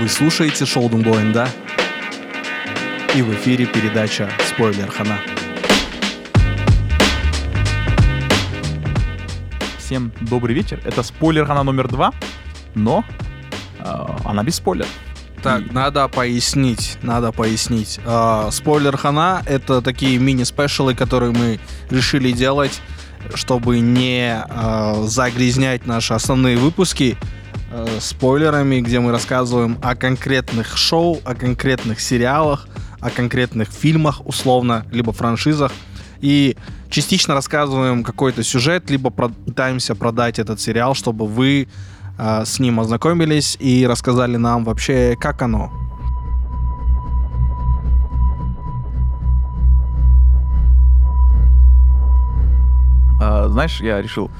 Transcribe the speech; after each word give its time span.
Вы 0.00 0.08
слушаете 0.08 0.64
Шолдун 0.64 1.02
да? 1.34 1.46
И 3.14 3.20
в 3.20 3.34
эфире 3.34 3.66
передача 3.66 4.30
«Спойлер 4.48 4.90
Хана». 4.90 5.18
Всем 9.76 10.10
добрый 10.22 10.54
вечер. 10.54 10.80
Это 10.86 11.02
спойлер 11.02 11.44
Хана 11.44 11.64
номер 11.64 11.88
два, 11.88 12.14
но 12.74 13.04
э, 13.78 14.06
она 14.24 14.42
без 14.42 14.54
спойлера. 14.54 14.88
Так, 15.42 15.70
надо 15.70 16.08
пояснить, 16.08 16.96
надо 17.02 17.30
пояснить. 17.30 18.00
А, 18.06 18.50
спойлер 18.50 18.96
Хана— 18.96 19.42
это 19.46 19.82
такие 19.82 20.18
мини-спешалы, 20.18 20.94
которые 20.94 21.32
мы 21.32 21.60
решили 21.90 22.32
делать, 22.32 22.80
чтобы 23.34 23.80
не 23.80 24.32
а, 24.48 25.02
загрязнять 25.06 25.86
наши 25.86 26.14
основные 26.14 26.56
выпуски 26.56 27.18
а, 27.70 27.86
спойлерами, 28.00 28.80
где 28.80 29.00
мы 29.00 29.12
рассказываем 29.12 29.78
о 29.82 29.94
конкретных 29.94 30.76
шоу, 30.76 31.20
о 31.24 31.34
конкретных 31.34 32.00
сериалах, 32.00 32.66
о 33.00 33.10
конкретных 33.10 33.68
фильмах, 33.68 34.26
условно, 34.26 34.84
либо 34.90 35.12
франшизах. 35.12 35.72
И 36.20 36.56
частично 36.90 37.34
рассказываем 37.34 38.02
какой-то 38.02 38.42
сюжет, 38.42 38.90
либо 38.90 39.10
про- 39.10 39.28
пытаемся 39.28 39.94
продать 39.94 40.38
этот 40.38 40.60
сериал, 40.60 40.94
чтобы 40.94 41.26
вы 41.26 41.68
а, 42.18 42.44
с 42.44 42.58
ним 42.58 42.80
ознакомились 42.80 43.56
и 43.60 43.86
рассказали 43.86 44.36
нам 44.36 44.64
вообще, 44.64 45.16
как 45.18 45.40
оно. 45.40 45.72
А, 53.20 53.48
знаешь, 53.48 53.80
я 53.80 54.02
решил 54.02 54.30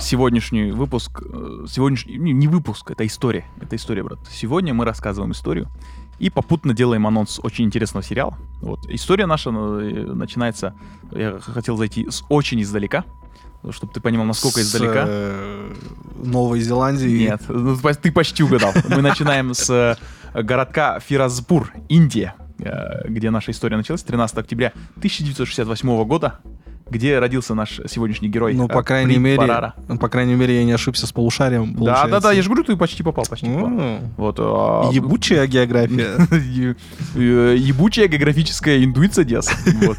сегодняшний 0.00 0.72
выпуск, 0.72 1.22
э, 1.22 1.66
сегодняшний, 1.68 2.16
не, 2.16 2.48
выпуск, 2.48 2.90
это 2.90 3.06
история, 3.06 3.44
это 3.60 3.76
история, 3.76 4.02
брат. 4.02 4.18
Сегодня 4.30 4.74
мы 4.74 4.84
рассказываем 4.84 5.32
историю 5.32 5.68
и 6.18 6.30
попутно 6.30 6.74
делаем 6.74 7.06
анонс 7.06 7.40
очень 7.42 7.64
интересного 7.64 8.02
сериала. 8.04 8.36
Вот 8.60 8.88
история 8.88 9.26
наша 9.26 9.50
э, 9.50 9.52
начинается, 9.52 10.74
я 11.12 11.38
хотел 11.40 11.76
зайти 11.76 12.08
с 12.10 12.24
очень 12.28 12.60
издалека, 12.62 13.04
чтобы 13.70 13.92
ты 13.92 14.00
понимал, 14.00 14.26
насколько 14.26 14.60
С, 14.60 14.62
издалека. 14.62 15.04
э, 15.06 15.74
Новой 16.16 16.60
Зеландии. 16.60 17.18
Нет, 17.18 17.42
ну, 17.48 17.76
ты 17.76 18.12
почти 18.12 18.42
угадал. 18.42 18.72
Мы 18.88 19.02
начинаем 19.02 19.54
с 19.54 19.70
э, 19.70 20.42
городка 20.42 21.00
Фиразпур, 21.00 21.72
Индия, 21.88 22.34
где 23.08 23.30
наша 23.30 23.52
история 23.52 23.78
началась 23.78 24.02
13 24.02 24.36
октября 24.36 24.72
1968 24.96 26.04
года, 26.04 26.40
где 26.90 27.18
родился 27.18 27.54
наш 27.54 27.80
сегодняшний 27.88 28.28
герой. 28.28 28.54
Ну, 28.54 28.68
по 28.68 28.78
э, 28.78 28.82
крайней 28.82 29.14
Прит 29.14 29.22
мере, 29.22 29.38
Барара. 29.38 29.74
ну, 29.88 29.98
по 29.98 30.08
крайней 30.08 30.34
мере, 30.34 30.58
я 30.58 30.64
не 30.64 30.72
ошибся 30.72 31.06
с 31.06 31.12
полушарием. 31.12 31.74
Да, 31.74 32.06
да, 32.06 32.20
да, 32.20 32.32
я 32.32 32.42
же 32.42 32.48
говорю, 32.48 32.64
ты 32.64 32.76
почти 32.76 33.02
попал, 33.02 33.24
почти 33.28 33.46
попал. 33.46 33.70
Вот. 34.16 34.36
а, 34.38 34.90
Ебучая 34.92 35.46
география. 35.46 36.26
е- 36.36 36.76
э, 37.14 37.56
Ебучая 37.56 38.08
географическая 38.08 38.84
интуиция 38.84 39.24
Диас. 39.24 39.50
Вот. 39.82 39.98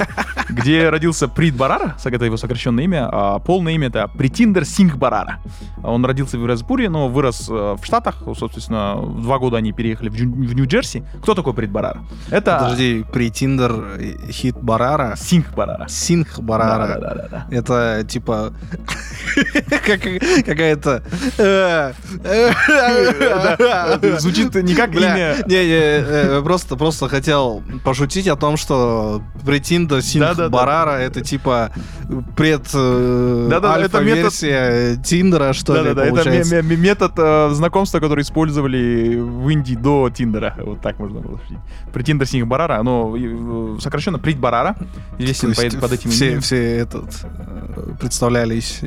Где 0.49 0.89
родился 0.89 1.27
Прит 1.27 1.55
Барара, 1.55 1.95
это 2.03 2.25
его 2.25 2.37
сокращенное 2.37 2.83
имя, 2.83 3.09
а 3.11 3.39
полное 3.39 3.73
имя 3.73 3.87
это 3.87 4.07
Притиндер 4.07 4.65
Сингх 4.65 4.97
Барара. 4.97 5.39
Он 5.83 6.05
родился 6.05 6.37
в 6.37 6.45
Иразпуре, 6.45 6.89
но 6.89 7.07
вырос 7.07 7.47
э, 7.49 7.75
в 7.81 7.83
Штатах. 7.83 8.23
Собственно, 8.37 8.95
в 8.97 9.21
два 9.23 9.39
года 9.39 9.57
они 9.57 9.71
переехали 9.71 10.09
в, 10.09 10.21
Нью-Джерси. 10.21 11.03
Кто 11.21 11.33
такой 11.33 11.53
Прит 11.53 11.71
Барара? 11.71 12.01
Это 12.29 12.59
Подожди, 12.59 13.05
Претиндер 13.11 13.99
Хит 14.29 14.57
Барара. 14.61 15.15
Сингх 15.15 15.53
Барара. 15.55 15.87
Синх 15.87 16.39
Барара. 16.39 16.80
Да, 16.80 16.80
да, 16.87 16.97
да, 17.15 17.27
да. 17.29 17.45
Это 17.51 18.03
типа 18.07 18.53
как- 19.85 20.45
какая-то... 20.45 21.03
э, 21.37 21.93
э, 22.23 22.51
Звучит 24.19 24.53
не 24.55 24.75
как 24.75 24.93
имя. 24.95 25.35
не, 25.47 25.53
не, 25.55 25.63
э, 25.69 26.41
просто, 26.43 26.75
просто 26.75 27.07
хотел 27.09 27.63
пошутить 27.83 28.27
о 28.27 28.35
том, 28.35 28.57
что 28.57 29.21
Претиндер 29.45 30.01
Синх 30.01 30.25
Да-да-да. 30.27 30.49
Барара 30.49 30.91
это 30.99 31.21
типа 31.21 31.71
пред 32.35 32.63
Да-да, 32.73 33.77
это 33.79 33.97
альфа-версия 33.99 34.95
Тиндера, 35.03 35.53
что 35.53 35.81
ли, 35.81 35.91
это 35.91 36.05
получается. 36.05 36.61
ме- 36.61 36.75
метод 36.77 37.55
знакомства, 37.55 37.99
который 37.99 38.21
использовали 38.23 39.15
в 39.19 39.47
Индии 39.49 39.75
до 39.75 40.09
Тиндера. 40.09 40.55
Вот 40.57 40.81
так 40.81 40.99
можно 40.99 41.19
было 41.19 41.37
шутить. 41.39 41.57
Притиндер 41.93 42.27
Сингх 42.27 42.47
Барара, 42.47 42.77
оно 42.79 43.15
сокращенно 43.79 44.19
Прит 44.19 44.39
Барара, 44.39 44.75
известен 45.17 45.53
под, 45.79 45.91
этим 45.93 46.09
все 46.09 46.39
этот 46.77 47.23
э, 47.23 47.93
представлялись 47.99 48.81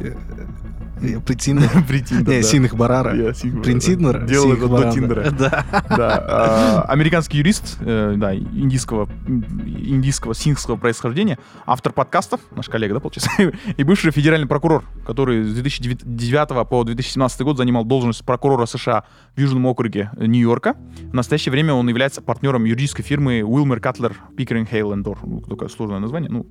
э, 1.04 1.16
э, 1.16 1.20
Претиндер. 1.20 1.70
При 1.86 2.00
Тиндер, 2.00 2.28
Не, 2.34 2.40
да. 2.40 2.42
Сингх 2.42 2.74
Барара. 2.74 3.10
Принтиндер? 3.10 4.26
Делал 4.26 4.52
это 4.52 4.68
до. 4.68 4.92
Тиндера. 4.92 5.30
Да. 5.30 5.64
Да, 5.96 6.24
а, 6.28 6.82
американский 6.88 7.38
юрист, 7.38 7.78
э, 7.80 8.14
да, 8.16 8.34
индийского, 8.34 9.08
индийского, 9.26 10.34
сикхского 10.34 10.76
происхождения, 10.76 11.38
автор 11.66 11.92
подкастов, 11.92 12.40
наш 12.54 12.68
коллега, 12.68 12.94
да, 12.94 13.00
получается, 13.00 13.30
и 13.76 13.84
бывший 13.84 14.10
федеральный 14.10 14.46
прокурор, 14.46 14.84
который 15.06 15.44
с 15.44 15.54
2009 15.54 16.68
по 16.68 16.84
2017 16.84 17.40
год 17.42 17.58
занимал 17.58 17.84
должность 17.84 18.24
прокурора 18.24 18.66
США 18.66 19.04
в 19.36 19.40
Южном 19.40 19.66
округе 19.66 20.10
Нью-Йорка. 20.16 20.76
В 21.10 21.14
настоящее 21.14 21.52
время 21.52 21.74
он 21.74 21.88
является 21.88 22.22
партнером 22.22 22.64
юридической 22.64 23.02
фирмы 23.02 23.42
Уилмер 23.42 23.80
Катлер 23.80 24.14
Пикеринг 24.36 24.68
Хейл 24.68 24.92
Эндор. 24.92 25.18
Такое 25.48 25.68
сложное 25.68 25.98
название. 25.98 26.30
Ну, 26.30 26.46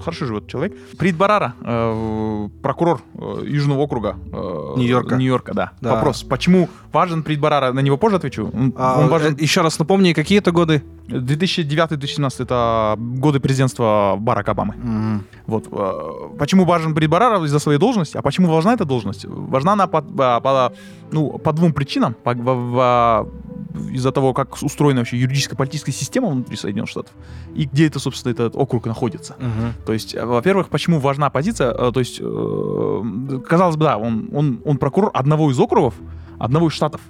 хорошо 0.00 0.26
живет 0.26 0.48
человек. 0.48 0.76
Прит 0.98 1.16
Барара, 1.16 1.54
э, 1.60 2.48
прокурор 2.62 3.00
Южного 3.46 3.80
округа 3.80 4.16
э, 4.32 4.74
Нью-Йорка. 4.76 5.16
Нью-Йорка, 5.16 5.54
да. 5.54 5.70
Да. 5.80 5.94
Вопрос, 5.94 6.22
почему 6.22 6.68
важен 6.92 7.22
Прит 7.22 7.40
Барара? 7.40 7.72
На 7.72 7.80
него 7.80 7.96
позже 7.96 8.16
отвечу. 8.16 8.50
Он, 8.54 8.72
А, 8.76 9.00
он 9.00 9.08
важен... 9.08 9.34
э, 9.34 9.42
еще 9.42 9.60
раз 9.62 9.78
напомни, 9.78 10.12
какие 10.12 10.38
это 10.38 10.52
годы? 10.52 10.82
2009-2017 11.08 12.42
это 12.42 12.96
годы 12.98 13.40
президентства 13.40 14.16
Барака 14.18 14.52
Обамы. 14.52 15.22
Вот. 15.46 15.68
э, 15.70 16.36
Почему 16.38 16.64
важен 16.64 16.94
Брит 16.94 17.10
Барара 17.10 17.42
из-за 17.44 17.58
своей 17.58 17.78
должности? 17.78 18.16
А 18.16 18.22
почему 18.22 18.48
важна 18.48 18.72
эта 18.74 18.84
должность? 18.84 19.24
Важна 19.26 19.72
она 19.72 19.86
по, 19.86 20.00
по- 20.02 20.40
по, 20.40 20.72
ну, 21.12 21.38
по 21.38 21.52
двум 21.52 21.72
причинам. 21.72 22.14
По- 22.24 22.34
во- 22.34 23.28
из-за 23.74 24.12
того, 24.12 24.32
как 24.32 24.62
устроена 24.62 25.00
вообще 25.00 25.16
юридическая 25.18 25.56
политическая 25.56 25.92
система 25.92 26.28
внутри 26.28 26.56
Соединенных 26.56 26.90
Штатов 26.90 27.12
и 27.54 27.64
где 27.64 27.86
это, 27.86 27.98
собственно, 27.98 28.32
этот 28.32 28.56
округ 28.56 28.86
находится. 28.86 29.36
То 29.84 29.92
есть, 29.92 30.14
э, 30.14 30.24
во-первых, 30.24 30.68
почему 30.68 31.00
важна 31.00 31.30
позиция? 31.30 31.72
э, 31.72 31.92
То 31.92 32.00
есть, 32.00 32.18
э, 32.20 33.40
казалось 33.46 33.76
бы, 33.76 33.84
да, 33.84 33.98
он, 33.98 34.30
он, 34.32 34.60
он 34.64 34.78
прокурор 34.78 35.10
одного 35.12 35.50
из 35.50 35.58
округов, 35.58 35.94
одного 36.38 36.68
из 36.68 36.72
штатов. 36.72 37.00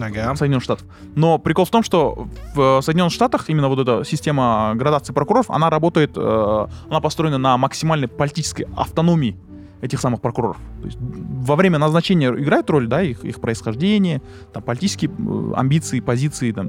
Ага. 0.00 0.34
Соединенных 0.36 0.64
Штатов. 0.64 0.86
Но 1.16 1.38
прикол 1.38 1.66
в 1.66 1.70
том, 1.70 1.82
что 1.82 2.26
в 2.54 2.80
Соединенных 2.80 3.12
Штатах 3.12 3.50
именно 3.50 3.68
вот 3.68 3.78
эта 3.78 4.04
система 4.06 4.72
градации 4.74 5.12
прокуроров, 5.12 5.50
она 5.50 5.68
работает, 5.68 6.16
она 6.16 7.00
построена 7.02 7.36
на 7.36 7.58
максимальной 7.58 8.08
политической 8.08 8.66
автономии 8.74 9.36
этих 9.82 10.00
самых 10.00 10.20
прокуроров. 10.20 10.56
То 10.80 10.86
есть 10.86 10.98
во 11.00 11.56
время 11.56 11.78
назначения 11.78 12.28
играет 12.28 12.70
роль, 12.70 12.86
да, 12.86 13.02
их, 13.02 13.24
их 13.24 13.40
происхождение, 13.40 14.22
там, 14.52 14.62
политические 14.62 15.10
э, 15.10 15.52
амбиции, 15.56 16.00
позиции, 16.00 16.52
там, 16.52 16.68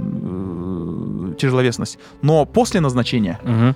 э, 1.32 1.36
тяжеловесность. 1.38 2.00
Но 2.22 2.46
после 2.46 2.82
назначения 2.82 3.40
э, 3.44 3.74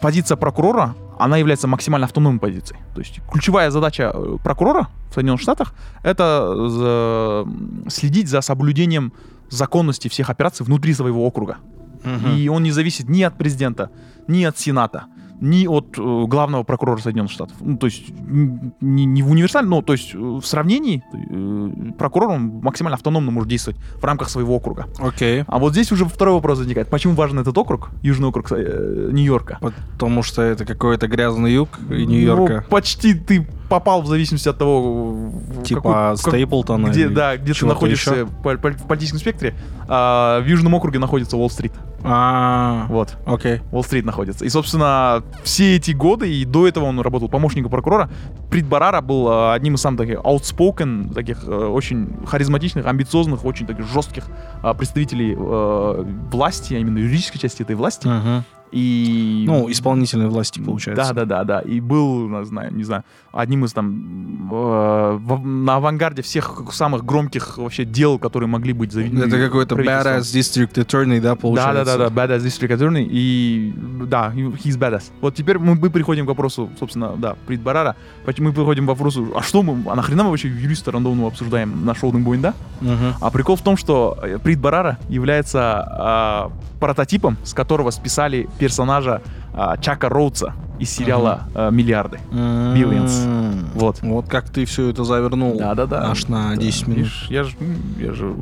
позиция 0.00 0.36
прокурора, 0.36 0.94
она 1.18 1.38
является 1.38 1.66
максимально 1.66 2.04
автономной 2.04 2.38
позицией. 2.38 2.78
То 2.94 3.00
есть 3.00 3.20
ключевая 3.32 3.70
задача 3.70 4.12
прокурора 4.44 4.88
в 5.10 5.14
Соединенных 5.14 5.40
Штатах— 5.40 5.74
это 6.02 6.68
за- 6.68 7.46
следить 7.90 8.28
за 8.28 8.42
соблюдением 8.42 9.12
законности 9.48 10.08
всех 10.08 10.28
операций 10.30 10.66
внутри 10.66 10.92
своего 10.92 11.26
округа. 11.26 11.56
Мгм. 12.04 12.36
И 12.36 12.48
он 12.48 12.62
не 12.62 12.72
зависит 12.72 13.08
ни 13.08 13.22
от 13.22 13.38
президента, 13.38 13.90
ни 14.28 14.44
от 14.44 14.58
Сената, 14.58 15.06
ни 15.40 15.66
от 15.66 15.98
э, 15.98 16.24
главного 16.26 16.62
прокурора 16.62 16.98
Соединенных 17.00 17.30
Штатов. 17.30 17.56
Ну, 17.60 17.76
то 17.76 17.86
есть 17.86 18.04
не, 18.30 19.04
не 19.04 19.22
в 19.22 19.30
универсальном, 19.30 19.70
но 19.70 19.82
то 19.82 19.92
есть 19.92 20.14
э, 20.14 20.18
в 20.18 20.42
сравнении 20.44 21.02
э, 21.12 21.92
прокурор 21.98 22.30
он 22.30 22.60
максимально 22.62 22.94
автономно 22.96 23.30
может 23.30 23.48
действовать 23.48 23.78
в 24.00 24.04
рамках 24.04 24.28
своего 24.28 24.56
округа. 24.56 24.86
Окей. 24.98 25.44
А 25.46 25.58
вот 25.58 25.72
здесь 25.72 25.92
уже 25.92 26.04
второй 26.06 26.34
вопрос 26.34 26.58
возникает. 26.58 26.88
Почему 26.88 27.14
важен 27.14 27.38
этот 27.38 27.56
округ, 27.58 27.90
Южный 28.02 28.28
округ 28.28 28.50
э, 28.52 29.10
Нью-Йорка? 29.12 29.58
Потому 29.60 30.22
что 30.22 30.42
это 30.42 30.64
какой-то 30.64 31.06
грязный 31.08 31.52
юг 31.52 31.68
и 31.90 32.06
Нью-Йорка. 32.06 32.64
Ну, 32.64 32.70
почти 32.70 33.14
ты 33.14 33.46
попал 33.68 34.02
в 34.02 34.06
зависимости 34.06 34.48
от 34.48 34.58
того, 34.58 35.32
Типа 35.64 36.14
какой- 36.16 36.16
Стейплтона. 36.16 36.88
где, 36.88 37.08
да, 37.08 37.36
где 37.36 37.52
ты 37.52 37.66
находишься 37.66 38.14
еще. 38.14 38.24
в 38.26 38.86
политическом 38.86 39.18
спектре. 39.18 39.54
А, 39.88 40.40
в 40.40 40.46
Южном 40.46 40.74
округе 40.74 40.98
находится 40.98 41.36
Уолл-стрит. 41.36 41.72
А, 42.08 42.86
Вот. 42.88 43.16
окей. 43.26 43.60
Уолл-стрит 43.72 44.04
находится. 44.04 44.44
И, 44.44 44.48
собственно, 44.48 45.22
все 45.42 45.76
эти 45.76 45.90
годы, 45.90 46.32
и 46.32 46.44
до 46.44 46.68
этого 46.68 46.84
он 46.84 47.00
работал 47.00 47.28
помощником 47.28 47.70
прокурора, 47.70 48.08
Прит 48.50 48.66
Барара 48.66 49.00
был 49.00 49.28
э, 49.28 49.52
одним 49.54 49.74
из 49.74 49.80
самых 49.80 49.98
таких 50.00 50.18
outspoken, 50.20 51.12
таких 51.12 51.44
э, 51.44 51.50
очень 51.50 52.16
харизматичных, 52.26 52.86
амбициозных, 52.86 53.44
очень 53.44 53.66
таких 53.66 53.86
жестких 53.86 54.24
э, 54.62 54.74
представителей 54.74 55.34
э, 55.36 56.04
власти, 56.30 56.74
а 56.74 56.78
именно 56.78 56.98
юридической 56.98 57.38
части 57.38 57.62
этой 57.62 57.74
власти. 57.74 58.06
Мгм. 58.06 58.44
И... 58.72 59.44
Ну, 59.46 59.70
исполнительной 59.70 60.28
власти, 60.28 60.60
получается. 60.60 61.14
Да, 61.14 61.24
да, 61.24 61.24
да, 61.24 61.44
да. 61.44 61.60
И 61.60 61.80
был, 61.80 62.44
знаю, 62.44 62.74
не 62.74 62.84
знаю, 62.84 63.04
одним 63.36 63.64
из 63.64 63.72
там 63.72 64.48
э, 64.50 65.18
на 65.44 65.76
авангарде 65.76 66.22
всех 66.22 66.62
самых 66.72 67.04
громких 67.04 67.58
вообще 67.58 67.84
дел, 67.84 68.18
которые 68.18 68.48
могли 68.48 68.72
быть 68.72 68.92
заведены. 68.92 69.24
Это 69.24 69.38
какой-то 69.38 69.74
badass 69.74 70.20
district 70.20 70.74
attorney, 70.74 71.20
да, 71.20 71.30
Да, 71.30 71.36
получается? 71.36 71.84
да, 71.84 71.96
да, 71.96 72.10
да, 72.10 72.26
badass 72.26 72.40
district 72.44 72.76
attorney, 72.76 73.06
и 73.08 73.72
да, 74.06 74.32
he's 74.34 74.78
badass. 74.78 75.04
Вот 75.20 75.34
теперь 75.34 75.58
мы, 75.58 75.74
мы 75.74 75.90
приходим 75.90 76.24
к 76.24 76.28
вопросу, 76.28 76.70
собственно, 76.78 77.14
да, 77.16 77.36
Прит 77.46 77.60
Барара, 77.60 77.96
мы 78.38 78.52
приходим 78.52 78.86
к 78.86 78.88
вопросу, 78.88 79.32
а 79.34 79.42
что 79.42 79.62
мы, 79.62 79.90
а 79.90 79.94
нахрена 79.94 80.24
мы 80.24 80.30
вообще 80.30 80.48
юриста 80.48 80.90
рандомного 80.92 81.28
обсуждаем 81.28 81.84
на 81.84 81.94
шоу 81.94 82.12
Боин, 82.12 82.40
да? 82.40 82.54
Мгм. 82.80 83.14
А 83.20 83.30
прикол 83.30 83.56
в 83.56 83.62
том, 83.62 83.76
что 83.76 84.18
э, 84.22 84.38
Прит 84.38 84.60
Барара 84.60 84.98
является 85.08 85.60
а, 85.60 86.52
прототипом, 86.80 87.36
с 87.44 87.52
которого 87.52 87.90
списали 87.90 88.48
персонажа 88.58 89.22
а, 89.56 89.76
Чака 89.78 90.08
Роудса 90.08 90.54
из 90.78 90.90
сериала 90.90 91.48
а, 91.54 91.70
«Миллиарды». 91.70 92.20
Billions. 92.30 93.24
М. 93.26 93.68
Вот. 93.74 94.00
Вот 94.02 94.28
как 94.28 94.50
ты 94.50 94.64
все 94.66 94.88
это 94.90 95.02
завернул. 95.04 95.58
Да-да-да. 95.58 96.10
Аж 96.10 96.28
на 96.28 96.56
10 96.56 96.82
минут. 96.86 96.98
Видишь, 96.98 97.26
я 97.30 97.44
же, 97.44 97.56
я 97.98 98.12
же 98.12 98.34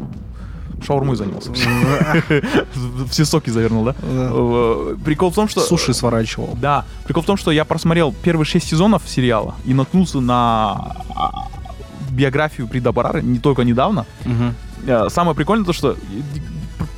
шаурмой 0.85 1.17
занялся. 1.17 1.51
Все 3.11 3.25
соки 3.25 3.51
завернул, 3.51 3.85
да? 3.85 3.93
Да. 4.03 4.31
Э, 4.33 4.97
Прикол 5.05 5.31
в 5.31 5.35
том, 5.35 5.49
что... 5.49 5.61
Суши 5.61 5.95
сворачивал. 5.95 6.57
Да, 6.61 6.85
прикол 7.05 7.23
в 7.23 7.27
том, 7.27 7.37
что 7.37 7.51
я 7.51 7.65
просмотрел 7.65 8.13
первые 8.23 8.45
шесть 8.45 8.67
сезонов 8.69 9.03
сериала 9.07 9.55
и 9.65 9.73
наткнулся 9.75 10.21
на 10.21 10.95
а, 11.15 11.49
биографию 12.11 12.69
Прида 12.69 12.93
Барара 12.93 13.21
не 13.21 13.39
только 13.39 13.63
недавно. 13.63 14.05
Э, 14.87 15.09
Самое 15.09 15.35
прикольное 15.37 15.65
то, 15.65 15.73
что 15.73 15.93
э, 15.93 15.97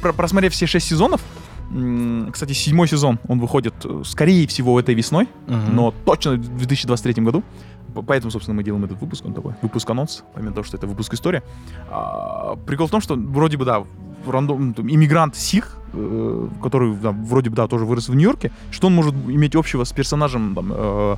пр- 0.03 0.13
просмотрев 0.15 0.53
все 0.53 0.67
шесть 0.67 0.89
сезонов, 0.89 1.21
кстати, 2.33 2.53
седьмой 2.53 2.89
сезон, 2.89 3.19
он 3.29 3.41
выходит, 3.41 3.75
э, 3.85 4.03
скорее 4.05 4.47
всего, 4.47 4.79
этой 4.79 4.95
весной, 4.95 5.29
Мгм. 5.47 5.75
но 5.75 5.95
точно 6.05 6.33
в 6.33 6.57
2023 6.59 7.25
году. 7.25 7.43
Поэтому, 8.07 8.31
собственно, 8.31 8.55
мы 8.55 8.63
делаем 8.63 8.85
этот 8.85 9.01
выпуск, 9.01 9.25
он 9.25 9.33
такой, 9.33 9.55
выпуск-анонс, 9.63 10.23
помимо 10.35 10.53
того, 10.53 10.65
что 10.65 10.77
это 10.77 10.87
выпуск 10.87 11.15
история. 11.15 11.43
А, 11.91 12.57
прикол 12.67 12.87
в 12.89 12.91
том, 12.91 13.01
что 13.01 13.15
вроде 13.15 13.57
бы, 13.57 13.65
да, 13.65 13.85
рандом, 14.27 14.75
там, 14.75 14.87
иммигрант 14.91 15.35
Сих, 15.37 15.77
э, 15.95 16.49
который 16.63 16.95
да, 16.97 17.13
вроде 17.13 17.49
бы, 17.51 17.57
да, 17.57 17.67
тоже 17.67 17.85
вырос 17.85 18.09
в 18.09 18.15
Нью-Йорке, 18.15 18.51
что 18.71 18.89
он 18.89 18.95
может 18.95 19.15
иметь 19.15 19.55
общего 19.57 19.85
с 19.85 19.93
персонажем 19.93 20.55
там, 20.55 20.73
э, 20.73 21.17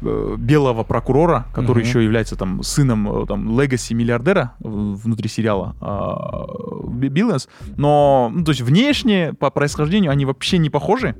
белого 0.00 0.82
прокурора, 0.84 1.46
который 1.52 1.80
Мгм. 1.80 1.88
еще 1.88 2.04
является 2.04 2.36
там 2.36 2.62
сыном 2.62 3.22
э, 3.22 3.26
там 3.26 3.60
легаси 3.60 3.92
миллиардера 3.94 4.52
э, 4.60 4.68
внутри 4.68 5.28
сериала 5.28 5.74
а, 5.80 6.46
Би- 6.88 7.08
Биллинс, 7.08 7.48
но 7.76 8.30
ну, 8.34 8.44
то 8.44 8.50
есть 8.52 8.62
внешне 8.62 9.34
по 9.34 9.50
происхождению 9.50 10.10
они 10.10 10.24
вообще 10.24 10.58
не 10.58 10.70
похожи, 10.70 11.14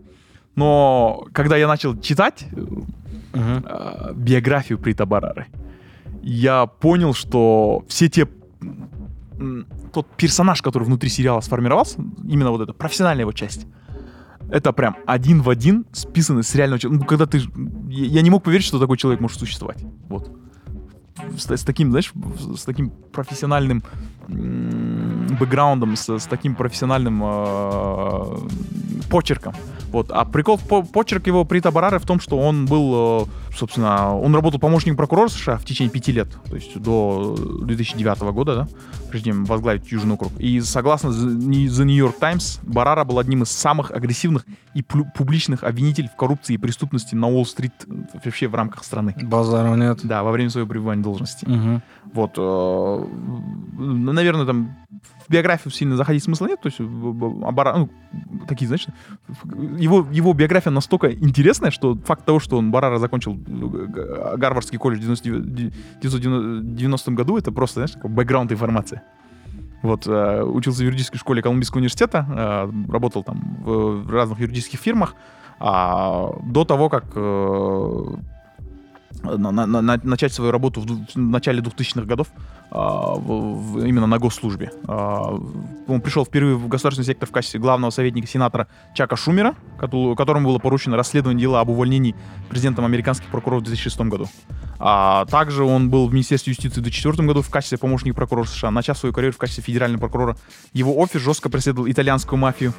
но 0.56 1.24
когда 1.32 1.56
я 1.56 1.68
начал 1.68 1.96
читать 1.98 2.46
э, 2.52 2.64
э, 3.34 4.12
биографию 4.14 4.78
Прита 4.78 5.06
Барары, 5.06 5.46
я 6.22 6.66
понял, 6.66 7.14
что 7.14 7.84
все 7.88 8.08
те 8.08 8.28
тот 9.92 10.06
персонаж, 10.16 10.60
который 10.62 10.84
внутри 10.84 11.08
сериала 11.08 11.40
сформировался, 11.40 11.98
именно 12.28 12.50
вот 12.50 12.60
эта 12.60 12.72
профессиональная 12.72 13.22
его 13.22 13.32
часть, 13.32 13.66
это 14.50 14.72
прям 14.72 14.96
один 15.06 15.42
в 15.42 15.48
один 15.48 15.86
списано 15.92 16.42
с 16.42 16.54
реального 16.54 16.78
человека. 16.78 17.02
Ну, 17.02 17.08
когда 17.08 17.26
ты... 17.26 17.40
Я 17.88 18.22
не 18.22 18.30
мог 18.30 18.42
поверить, 18.42 18.64
что 18.64 18.78
такой 18.78 18.96
человек 18.96 19.20
может 19.20 19.38
существовать. 19.38 19.78
Вот. 20.08 20.30
С, 21.36 21.50
с 21.50 21.64
таким, 21.64 21.90
знаешь, 21.90 22.12
с 22.56 22.64
таким 22.64 22.90
профессиональным 23.12 23.82
бэкграундом, 24.28 25.96
с, 25.96 26.08
с 26.08 26.26
таким 26.26 26.54
профессиональным 26.54 27.22
э, 27.24 28.36
почерком. 29.10 29.54
Вот. 29.90 30.10
А 30.10 30.24
прикол 30.24 30.58
по- 30.58 30.82
почерк 30.82 31.26
его 31.26 31.44
Прита 31.44 31.70
Барары 31.70 31.98
в 31.98 32.06
том, 32.06 32.20
что 32.20 32.38
он 32.38 32.66
был, 32.66 33.24
э, 33.24 33.49
собственно, 33.54 34.16
он 34.16 34.34
работал 34.34 34.60
помощником 34.60 34.96
прокурора 34.96 35.28
США 35.28 35.56
в 35.58 35.64
течение 35.64 35.90
пяти 35.90 36.12
лет, 36.12 36.28
то 36.48 36.54
есть 36.56 36.80
до 36.80 37.36
2009 37.62 38.20
года, 38.32 38.54
да, 38.54 38.68
прежде 39.10 39.30
чем 39.30 39.44
возглавить 39.44 39.90
Южный 39.90 40.14
округ. 40.14 40.32
И 40.38 40.60
согласно 40.60 41.08
The 41.08 41.84
New- 41.84 41.96
York 41.96 42.18
Times, 42.18 42.60
Барара 42.62 43.04
был 43.04 43.18
одним 43.18 43.42
из 43.42 43.50
самых 43.50 43.90
агрессивных 43.90 44.44
и 44.74 44.82
публичных 44.82 45.64
обвинителей 45.64 46.08
в 46.08 46.16
коррупции 46.16 46.54
и 46.54 46.58
преступности 46.58 47.14
на 47.14 47.28
Уолл-стрит 47.28 47.72
вообще 48.24 48.46
в 48.48 48.54
рамках 48.54 48.84
страны. 48.84 49.14
Базару 49.22 49.74
нет. 49.74 50.00
Да, 50.04 50.22
во 50.22 50.30
время 50.30 50.50
своего 50.50 50.68
пребывания 50.68 51.00
в 51.00 51.04
должности. 51.04 51.44
Мгм. 51.46 51.82
Вот, 52.12 52.32
э, 52.36 53.04
наверное, 53.78 54.46
там 54.46 54.76
в 54.90 55.30
биографию 55.30 55.72
сильно 55.72 55.96
заходить 55.96 56.24
смысла 56.24 56.46
нет, 56.46 56.60
то 56.60 56.66
есть 56.66 56.80
э, 56.80 56.84
а 56.84 57.52
Бара- 57.52 57.76
ну, 57.78 57.88
такие, 58.48 58.66
знаешь, 58.66 58.86
его, 59.78 60.06
его 60.10 60.32
биография 60.32 60.72
настолько 60.72 61.12
интересная, 61.12 61.70
что 61.70 61.96
факт 61.96 62.24
того, 62.24 62.40
что 62.40 62.58
он 62.58 62.72
Барара 62.72 62.98
закончил 62.98 63.34
э, 63.34 64.36
Гарвардский 64.36 64.78
колледж 64.78 65.02
в 65.02 65.20
1990 65.20 67.10
году, 67.12 67.38
это 67.38 67.52
просто, 67.52 67.86
знаешь, 67.86 67.96
бэкграунд 68.02 68.50
информация. 68.50 69.02
Вот, 69.82 70.06
э, 70.08 70.42
учился 70.42 70.80
в 70.82 70.84
юридической 70.84 71.18
школе 71.18 71.40
Колумбийского 71.40 71.78
университета, 71.78 72.26
э, 72.28 72.92
работал 72.92 73.22
там 73.22 73.58
в, 73.64 74.10
разных 74.10 74.40
юридических 74.40 74.80
фирмах, 74.80 75.14
а 75.60 76.32
до 76.42 76.64
того, 76.64 76.88
как 76.88 77.04
на- 79.22 79.66
на- 79.66 79.66
на- 79.82 80.00
начать 80.02 80.32
свою 80.32 80.50
работу 80.50 80.80
в, 80.80 80.86
в 80.86 81.16
начале 81.18 81.60
2000-х 81.60 82.06
годов 82.06 82.28
а, 82.70 83.14
в- 83.14 83.72
в- 83.72 83.84
именно 83.84 84.06
на 84.06 84.18
госслужбе. 84.18 84.72
А, 84.86 85.38
он 85.88 86.00
пришел 86.00 86.24
впервые 86.24 86.56
в 86.56 86.68
государственный 86.68 87.06
сектор 87.06 87.28
в 87.28 87.32
качестве 87.32 87.60
главного 87.60 87.90
советника 87.90 88.26
сенатора 88.26 88.68
Чака 88.94 89.16
Шумера, 89.16 89.54
которому 89.78 90.48
было 90.48 90.58
поручено 90.58 90.96
расследование 90.96 91.40
дела 91.42 91.60
об 91.60 91.70
увольнении 91.70 92.14
президентом 92.48 92.84
американских 92.84 93.28
прокуроров 93.30 93.62
в 93.62 93.66
2006 93.66 94.00
году. 94.02 94.26
А 94.78 95.26
также 95.26 95.64
он 95.64 95.90
был 95.90 96.08
в 96.08 96.12
Министерстве 96.12 96.52
юстиции 96.52 96.80
в 96.80 96.84
2004 96.84 97.26
году 97.26 97.42
в 97.42 97.50
качестве 97.50 97.76
помощника 97.78 98.16
прокурора 98.16 98.46
США. 98.46 98.70
Начав 98.70 98.96
свою 98.96 99.12
карьеру 99.12 99.34
в 99.34 99.38
качестве 99.38 99.62
федерального 99.62 100.00
прокурора, 100.00 100.36
его 100.72 100.96
офис 100.98 101.20
жестко 101.20 101.50
преследовал 101.50 101.90
итальянскую 101.90 102.38
мафию, 102.38 102.72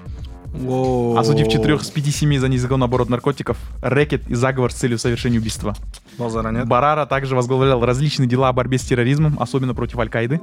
Воу. 0.54 1.16
осудив 1.18 1.48
четырех 1.48 1.82
из 1.84 1.90
пяти 1.90 2.12
семей 2.12 2.38
за 2.40 2.50
незаконный 2.50 2.86
оборот 2.86 3.10
наркотиков, 3.10 3.58
рэкет 3.82 4.28
и 4.30 4.34
заговор 4.34 4.72
с 4.72 4.76
целью 4.76 4.98
совершения 4.98 5.40
убийства. 5.40 5.76
Базара 6.18 6.50
нет. 6.52 6.68
Барара 6.68 7.06
также 7.06 7.36
возглавлял 7.36 7.84
различные 7.84 8.28
дела 8.28 8.50
о 8.50 8.54
борьбе 8.54 8.78
с 8.78 8.84
терроризмом, 8.84 9.38
особенно 9.40 9.74
против 9.74 10.00
Аль-Каиды. 10.00 10.40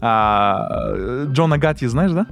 А, 0.00 0.68
э, 0.94 1.26
Джона 1.30 1.58
Гатти, 1.58 1.86
знаешь, 1.86 2.12
да? 2.12 2.26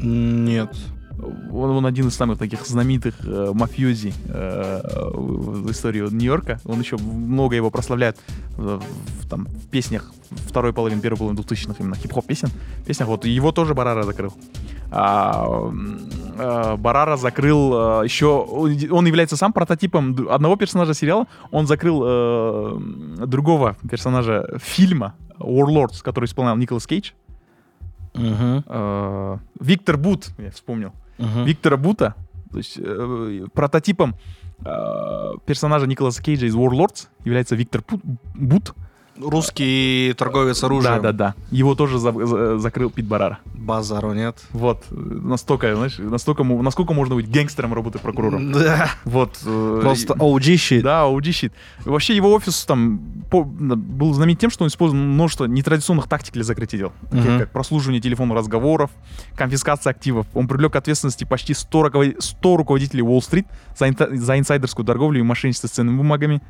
Нет. 0.00 0.74
Он, 1.18 1.70
он 1.70 1.86
один 1.86 2.08
из 2.08 2.14
самых 2.14 2.38
таких 2.38 2.66
знаменитых 2.66 3.14
э, 3.24 3.50
мафиози 3.54 4.12
э, 4.28 4.80
в, 5.14 5.70
истории 5.70 6.00
Нью-Йорка. 6.00 6.60
Он 6.64 6.78
еще 6.80 6.98
много 6.98 7.56
его 7.56 7.70
прославляет 7.70 8.18
в, 8.56 8.78
в- 8.78 9.28
там, 9.28 9.46
в 9.46 9.68
песнях 9.68 10.12
второй 10.30 10.72
половины, 10.72 11.00
первой 11.00 11.16
половины 11.16 11.40
2000-х, 11.40 11.76
именно 11.78 11.96
хип-хоп 11.96 12.26
песен. 12.26 12.50
песнях. 12.86 13.08
Вот, 13.08 13.24
его 13.24 13.50
тоже 13.52 13.74
Барара 13.74 14.02
закрыл. 14.02 14.34
А, 14.90 15.46
э, 15.48 15.72
Барара 16.76 17.16
закрыл 17.16 18.00
э, 18.00 18.04
еще... 18.04 18.26
Он 18.90 19.06
является 19.06 19.36
сам 19.36 19.52
прототипом 19.52 20.16
одного 20.30 20.56
персонажа 20.56 20.94
сериала. 20.94 21.26
Он 21.50 21.66
закрыл 21.66 22.02
э, 22.04 22.78
другого 23.26 23.76
персонажа 23.88 24.46
фильма 24.58 25.14
Warlords, 25.38 26.02
который 26.02 26.26
исполнял 26.26 26.56
Николас 26.56 26.86
Кейдж. 26.86 27.12
Э, 28.14 29.38
Виктор 29.60 29.96
Бут, 29.96 30.28
я 30.38 30.50
вспомнил. 30.50 30.92
Мгм. 31.18 31.44
Виктора 31.44 31.76
Бута, 31.76 32.14
то 32.50 32.58
есть 32.58 32.78
э, 32.78 33.46
прототипом 33.54 34.16
э, 34.64 35.32
персонажа 35.46 35.86
Николаса 35.86 36.22
Кейджа 36.22 36.46
из 36.46 36.54
Warlords 36.54 37.08
является 37.24 37.56
Виктор 37.56 37.80
Пу- 37.80 38.00
Бут. 38.34 38.74
Русский 39.20 40.14
торговец 40.16 40.62
оружием. 40.64 40.96
Да, 40.96 41.12
да, 41.12 41.12
да. 41.12 41.34
Его 41.50 41.74
тоже 41.74 41.98
за- 41.98 42.12
за- 42.12 42.58
закрыл 42.58 42.90
Пит 42.90 43.06
Барара. 43.06 43.38
Базару 43.54 44.12
нет. 44.12 44.38
Вот. 44.52 44.84
Настолько, 44.90 45.74
знаешь, 45.74 45.98
настолько, 45.98 46.44
насколько 46.44 46.92
можно 46.94 47.14
быть 47.14 47.30
гангстером, 47.30 47.74
работая 47.74 47.98
прокурором. 47.98 48.52
Да. 48.66 48.90
Вот. 49.04 49.38
э, 49.44 49.78
Просто 49.82 50.14
OG 50.14 50.54
shit. 50.54 50.82
Да, 50.82 51.04
OG 51.06 51.22
shit. 51.30 51.52
Вообще 51.84 52.14
его 52.14 52.32
офис 52.32 52.64
там 52.64 53.00
по- 53.30 53.44
был 53.44 54.12
знаменит 54.14 54.38
тем, 54.40 54.50
что 54.50 54.64
он 54.64 54.68
использовал 54.68 55.02
множество 55.02 55.46
нетрадиционных 55.46 56.08
тактик 56.08 56.34
для 56.34 56.44
закрытия 56.44 56.78
дел. 56.78 56.92
Таких 57.10 57.26
Мгм. 57.26 57.38
как 57.40 57.50
прослушивание 57.52 58.00
телефонных 58.00 58.36
разговоров, 58.38 58.90
конфискация 59.34 59.90
активов. 59.90 60.26
Он 60.34 60.46
привлек 60.48 60.72
к 60.72 60.76
ответственности 60.76 61.24
почти 61.24 61.54
100, 61.54 61.82
руковод- 61.88 62.16
100 62.20 62.56
руководителей 62.56 63.02
Уолл-стрит 63.02 63.46
за, 63.78 63.88
инта- 63.88 64.14
за 64.14 64.38
инсайдерскую 64.38 64.84
торговлю 64.86 65.20
и 65.20 65.22
мошенничество 65.22 65.66
с 65.68 65.72
ценными 65.72 65.96
бумагами. 65.96 66.40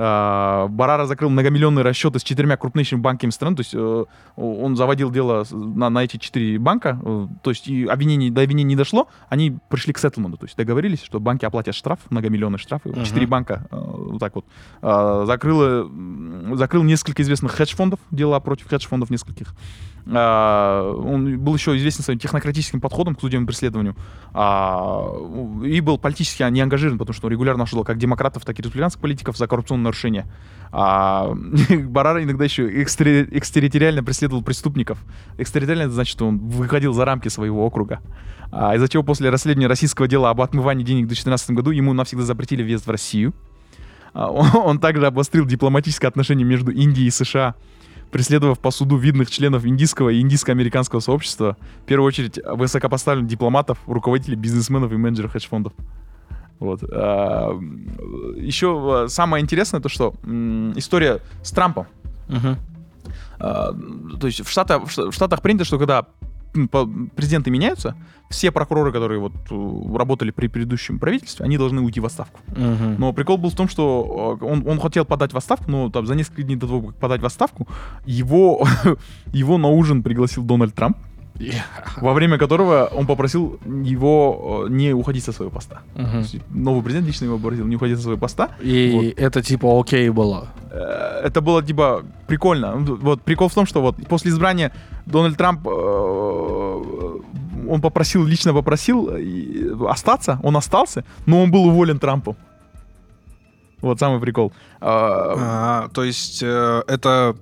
А, 0.00 0.68
Барара 0.68 1.06
закрыл 1.06 1.28
многомиллионные 1.28 1.82
расчеты 1.82 2.20
с 2.20 2.22
четырьмя 2.22 2.56
крупнейшими 2.56 3.00
банками 3.00 3.30
страны. 3.30 3.56
То 3.56 3.60
есть 3.60 3.74
э, 3.74 4.04
он 4.36 4.76
заводил 4.76 5.10
дело 5.10 5.44
на, 5.50 5.90
на 5.90 6.04
эти 6.04 6.16
четыре 6.18 6.58
банка. 6.58 7.00
э, 7.04 7.26
То 7.42 7.50
есть 7.50 7.66
и 7.66 7.84
обвинений, 7.84 8.30
до 8.30 8.42
обвинений 8.42 8.68
не 8.68 8.76
дошло. 8.76 9.08
Они 9.28 9.58
пришли 9.68 9.92
к 9.92 9.98
сеттlemенту. 9.98 10.38
То 10.38 10.46
есть 10.46 10.56
договорились, 10.56 11.02
что 11.02 11.18
банки 11.18 11.44
оплатят 11.44 11.74
штраф, 11.74 11.98
многомиллионный 12.10 12.58
штраф. 12.58 12.82
И. 12.86 13.04
Четыре 13.04 13.26
банка 13.26 13.66
э, 13.70 13.76
вот 13.76 14.20
так 14.20 14.34
вот 14.36 14.44
а, 14.82 15.24
закрыло, 15.26 15.90
закрыл 16.56 16.84
несколько 16.84 17.22
известных 17.22 17.52
хедж-фондов, 17.52 17.98
дела 18.10 18.38
против 18.40 18.68
хедж-фондов 18.68 19.10
нескольких. 19.10 19.54
А, 20.10 20.92
он 20.92 21.38
был 21.38 21.54
еще 21.54 21.76
известен 21.76 22.02
своим 22.02 22.18
технократическим 22.18 22.80
подходом 22.80 23.14
к 23.14 23.20
судебному 23.20 23.46
преследованию. 23.46 23.94
А, 24.32 25.06
и 25.64 25.80
был 25.80 25.98
политически 25.98 26.42
не 26.50 26.66
потому 26.66 27.12
что 27.12 27.26
он 27.26 27.32
регулярно 27.32 27.64
осуждал 27.64 27.84
как 27.84 27.98
демократов, 27.98 28.44
так 28.44 28.58
и 28.58 28.62
республиканских 28.62 29.00
политиков 29.00 29.36
за 29.36 29.46
коррупционные 29.46 29.84
нарушения. 29.84 30.26
А, 30.72 31.34
Барар 31.70 32.22
иногда 32.22 32.44
еще 32.44 32.68
экстери- 32.82 33.28
экстерриториально 33.30 34.02
преследовал 34.02 34.42
преступников. 34.42 34.98
Экстерриториально 35.36 35.84
это 35.84 35.92
значит, 35.92 36.12
что 36.12 36.26
он 36.26 36.38
выходил 36.38 36.92
за 36.92 37.04
рамки 37.04 37.28
своего 37.28 37.66
округа. 37.66 38.00
А, 38.50 38.74
из-за 38.76 38.88
чего 38.88 39.02
после 39.02 39.30
расследования 39.30 39.66
российского 39.66 40.08
дела 40.08 40.30
об 40.30 40.40
отмывании 40.40 40.84
денег 40.84 41.04
в 41.04 41.08
2014 41.08 41.50
году 41.50 41.70
ему 41.70 41.92
навсегда 41.92 42.24
запретили 42.24 42.62
въезд 42.62 42.86
в 42.86 42.90
Россию. 42.90 43.34
А, 44.14 44.30
он, 44.30 44.78
также 44.78 45.06
обострил 45.06 45.44
дипломатические 45.44 46.08
отношения 46.08 46.44
между 46.44 46.70
Индией 46.70 47.08
и 47.08 47.10
США, 47.10 47.54
преследовав 48.10 48.58
по 48.58 48.70
суду 48.70 48.96
видных 48.96 49.30
членов 49.30 49.64
индийского 49.66 50.10
и 50.10 50.20
индийско-американского 50.20 51.00
сообщества, 51.00 51.56
в 51.82 51.86
первую 51.86 52.06
очередь 52.06 52.38
высокопоставленных 52.44 53.28
дипломатов, 53.28 53.78
руководителей, 53.86 54.36
бизнесменов 54.36 54.92
и 54.92 54.96
менеджеров 54.96 55.32
хедж-фондов. 55.32 55.72
Вот. 56.58 56.82
А, 56.90 57.52
еще 58.36 59.04
а, 59.04 59.08
самое 59.08 59.42
интересное 59.42 59.80
то, 59.80 59.88
что 59.88 60.14
история 60.76 61.20
с 61.42 61.52
Трампом. 61.52 61.86
А, 63.40 63.72
то 64.20 64.26
есть 64.26 64.44
в 64.44 64.50
Штатах, 64.50 64.84
в 64.84 65.12
Штатах 65.12 65.42
принято, 65.42 65.64
что 65.64 65.78
когда 65.78 66.06
президенты 66.52 67.50
меняются, 67.50 67.96
все 68.30 68.50
прокуроры, 68.50 68.92
которые 68.92 69.20
вот 69.20 69.32
э, 69.50 69.96
работали 69.96 70.30
при 70.30 70.48
предыдущем 70.48 70.98
правительстве, 70.98 71.44
они 71.44 71.56
должны 71.56 71.80
уйти 71.80 72.00
в 72.00 72.06
отставку. 72.06 72.40
Мгм. 72.48 72.96
Но 72.98 73.12
прикол 73.12 73.38
был 73.38 73.50
в 73.50 73.54
том, 73.54 73.68
что 73.68 74.38
э, 74.40 74.44
он, 74.44 74.66
он 74.66 74.78
хотел 74.80 75.04
подать 75.04 75.32
в 75.32 75.36
отставку, 75.36 75.70
но 75.70 75.90
там 75.90 76.06
за 76.06 76.14
несколько 76.14 76.42
дней 76.42 76.56
до 76.56 76.66
того, 76.66 76.88
как 76.88 76.96
подать 76.96 77.22
в 77.22 77.26
отставку, 77.26 77.66
его, 78.04 78.66
его 79.32 79.58
на 79.58 79.68
ужин 79.68 80.02
пригласил 80.02 80.42
Дональд 80.42 80.74
Трамп, 80.74 80.98
во 82.00 82.12
время 82.12 82.38
которого 82.38 82.88
он 82.92 83.06
попросил 83.06 83.58
его 83.84 84.64
э, 84.66 84.70
не 84.70 84.92
уходить 84.92 85.24
со 85.24 85.32
своего 85.32 85.50
поста. 85.50 85.82
Есть 85.94 86.36
Новый 86.50 86.82
президент 86.82 87.06
лично 87.06 87.26
его 87.26 87.38
попросил 87.38 87.66
не 87.66 87.76
уходить 87.76 87.96
со 87.96 88.02
своего 88.02 88.20
поста. 88.20 88.48
И 88.60 89.14
это 89.16 89.42
типа 89.42 89.66
окей 89.80 90.10
было. 90.10 90.48
Э, 90.70 91.22
Это 91.24 91.40
было 91.40 91.62
типа 91.62 92.02
прикольно. 92.26 92.76
Вот 92.76 93.22
прикол 93.22 93.48
в 93.48 93.54
том, 93.54 93.66
что 93.66 93.80
вот 93.80 93.96
после 94.08 94.30
избрания 94.30 94.72
Дональд 95.06 95.36
Трамп 95.36 95.66
э, 95.66 95.70
он 97.70 97.80
попросил, 97.80 98.24
лично 98.24 98.52
попросил 98.52 99.10
остаться, 99.88 100.40
он 100.42 100.56
остался, 100.56 101.04
но 101.26 101.42
он 101.42 101.50
был 101.50 101.66
уволен 101.66 101.98
Трампом. 101.98 102.36
Вот 103.80 104.00
самый 104.00 104.20
прикол. 104.20 104.52
А, 104.80 105.34
А, 105.36 105.88
то 105.90 106.02
есть 106.02 106.42
это, 106.42 107.36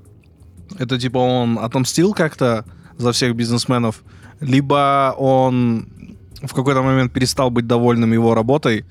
это 0.78 0.98
типа 0.98 1.18
он 1.18 1.58
отомстил 1.58 2.12
как-то 2.12 2.64
за 2.98 3.12
всех 3.12 3.34
бизнесменов, 3.36 4.02
либо 4.40 5.14
он 5.18 5.88
в 6.42 6.52
какой-то 6.54 6.82
момент 6.82 7.12
перестал 7.12 7.50
быть 7.50 7.66
довольным 7.66 8.12
его 8.12 8.34
работой 8.34 8.84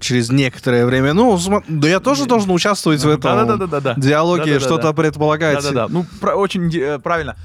через 0.00 0.30
некоторое 0.30 0.86
время. 0.86 1.12
Ну, 1.14 1.38
да 1.68 1.88
я 1.88 2.00
тоже 2.00 2.26
должен 2.26 2.50
участвовать 2.50 3.02
в 3.02 3.08
этом 3.08 3.46
Да-да-да-да-да. 3.46 3.94
диалоге, 3.96 4.42
Да-да-да-да. 4.54 4.64
что-то 4.64 4.92
предполагается. 4.92 5.72
Да-да-да. 5.72 5.92
Ну, 5.92 6.04
про- 6.20 6.34
очень 6.36 6.70
э, 6.76 6.98
правильно. 6.98 7.36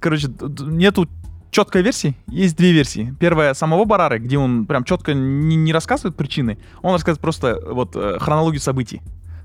Короче, 0.00 0.28
нету 0.60 1.08
четкой 1.50 1.82
версии, 1.82 2.16
есть 2.28 2.56
две 2.56 2.72
версии. 2.72 3.14
Первая 3.20 3.52
самого 3.54 3.84
Барары, 3.84 4.18
где 4.18 4.38
он 4.38 4.64
прям 4.66 4.84
четко 4.84 5.12
не, 5.14 5.56
не 5.56 5.72
рассказывает 5.72 6.16
причины, 6.16 6.58
он 6.80 6.92
рассказывает 6.92 7.20
просто 7.20 7.58
вот 7.70 7.94
э, 7.94 8.18
хронологию 8.18 8.60
событий. 8.60 9.02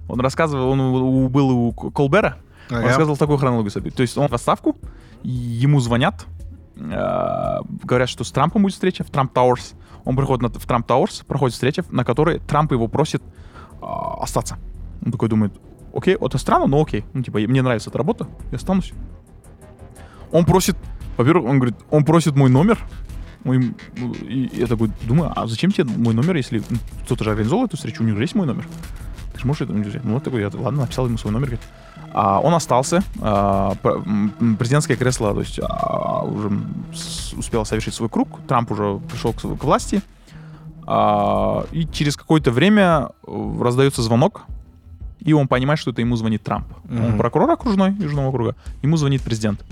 Он 0.07 0.19
рассказывал, 0.21 0.69
он 0.69 1.29
был 1.29 1.49
у 1.51 1.71
К- 1.73 1.91
Колбера, 2.67 2.77
он 2.77 2.77
Ага. 2.79 2.87
рассказывал 2.87 3.17
такую 3.17 3.37
хронологию 3.37 3.71
событий. 3.71 3.95
То 3.95 4.01
есть 4.01 4.17
он 4.17 4.27
в 4.27 4.33
отставку, 4.33 4.75
ему 5.23 5.79
звонят, 5.79 6.25
э, 6.75 7.59
говорят, 7.83 8.09
что 8.09 8.23
с 8.23 8.31
Трампом 8.31 8.63
будет 8.63 8.73
встреча 8.73 9.03
в 9.03 9.09
Trump 9.09 9.33
Towers. 9.33 9.73
Он 10.05 10.15
приходит 10.15 10.41
на, 10.41 10.49
в 10.49 10.65
Trump 10.65 10.87
Towers, 10.87 11.23
проходит 11.27 11.53
встреча, 11.53 11.83
на 11.91 12.03
которой 12.05 12.39
Трамп 12.39 12.71
его 12.71 12.87
просит 12.87 13.21
а, 13.81 14.23
остаться. 14.23 14.57
Он 15.05 15.11
такой 15.11 15.27
думает, 15.29 15.53
окей, 15.93 16.15
это 16.19 16.37
странно, 16.37 16.67
но 16.67 16.81
окей. 16.81 17.03
Ну, 17.13 17.23
типа, 17.23 17.39
мне 17.39 17.61
нравится 17.61 17.89
эта 17.89 17.97
работа, 17.97 18.27
я 18.51 18.55
останусь. 18.57 18.93
Он 20.31 20.45
просит, 20.45 20.77
во-первых, 21.17 21.49
он 21.49 21.57
говорит, 21.59 21.75
он 21.89 22.05
просит 22.05 22.35
мой 22.35 22.49
номер. 22.49 22.79
Мой- 23.43 23.75
и 24.27 24.49
я 24.53 24.67
такой 24.67 24.91
думаю, 25.07 25.31
а 25.35 25.47
зачем 25.47 25.71
тебе 25.71 25.85
мой 25.85 26.13
номер, 26.13 26.35
если 26.35 26.61
ну, 26.69 26.77
кто-то 27.05 27.23
же 27.23 27.31
организовал 27.31 27.65
эту 27.65 27.77
встречу, 27.77 28.03
у 28.03 28.05
него 28.05 28.19
есть 28.19 28.35
мой 28.35 28.45
номер. 28.47 28.65
Ты 29.37 29.41
же 29.41 29.47
можешь 29.47 29.61
это 29.61 29.73
взять? 29.73 30.03
Ну, 30.03 30.15
вот 30.15 30.23
такой, 30.23 30.41
я, 30.41 30.49
ладно, 30.53 30.81
написал 30.81 31.05
ему 31.05 31.17
свой 31.17 31.31
номер. 31.31 31.47
говорит. 31.47 31.65
А, 32.13 32.39
он 32.39 32.53
остался, 32.55 33.03
а, 33.21 33.75
президентское 34.59 34.97
кресло, 34.97 35.33
то 35.33 35.41
есть 35.41 35.59
а, 35.61 36.23
уже 36.23 36.49
успел 37.37 37.63
совершить 37.65 37.93
свой 37.93 38.09
круг, 38.09 38.27
Трамп 38.47 38.71
уже 38.71 38.99
пришел 39.11 39.33
к, 39.33 39.41
к 39.41 39.63
власти, 39.63 40.01
а, 40.87 41.65
и 41.71 41.85
через 41.85 42.15
какое-то 42.15 42.49
время 42.49 43.09
э, 43.27 43.57
раздается 43.61 44.01
звонок, 44.01 44.43
и 45.19 45.33
он 45.33 45.47
понимает, 45.47 45.79
что 45.79 45.91
это 45.91 46.01
ему 46.01 46.15
звонит 46.15 46.43
Трамп. 46.43 46.65
Он 46.89 47.09
Мгм. 47.09 47.17
прокурор 47.17 47.51
окружной 47.51 47.91
Южного 47.93 48.29
округа, 48.29 48.55
ему 48.81 48.97
звонит 48.97 49.21
президент. 49.21 49.63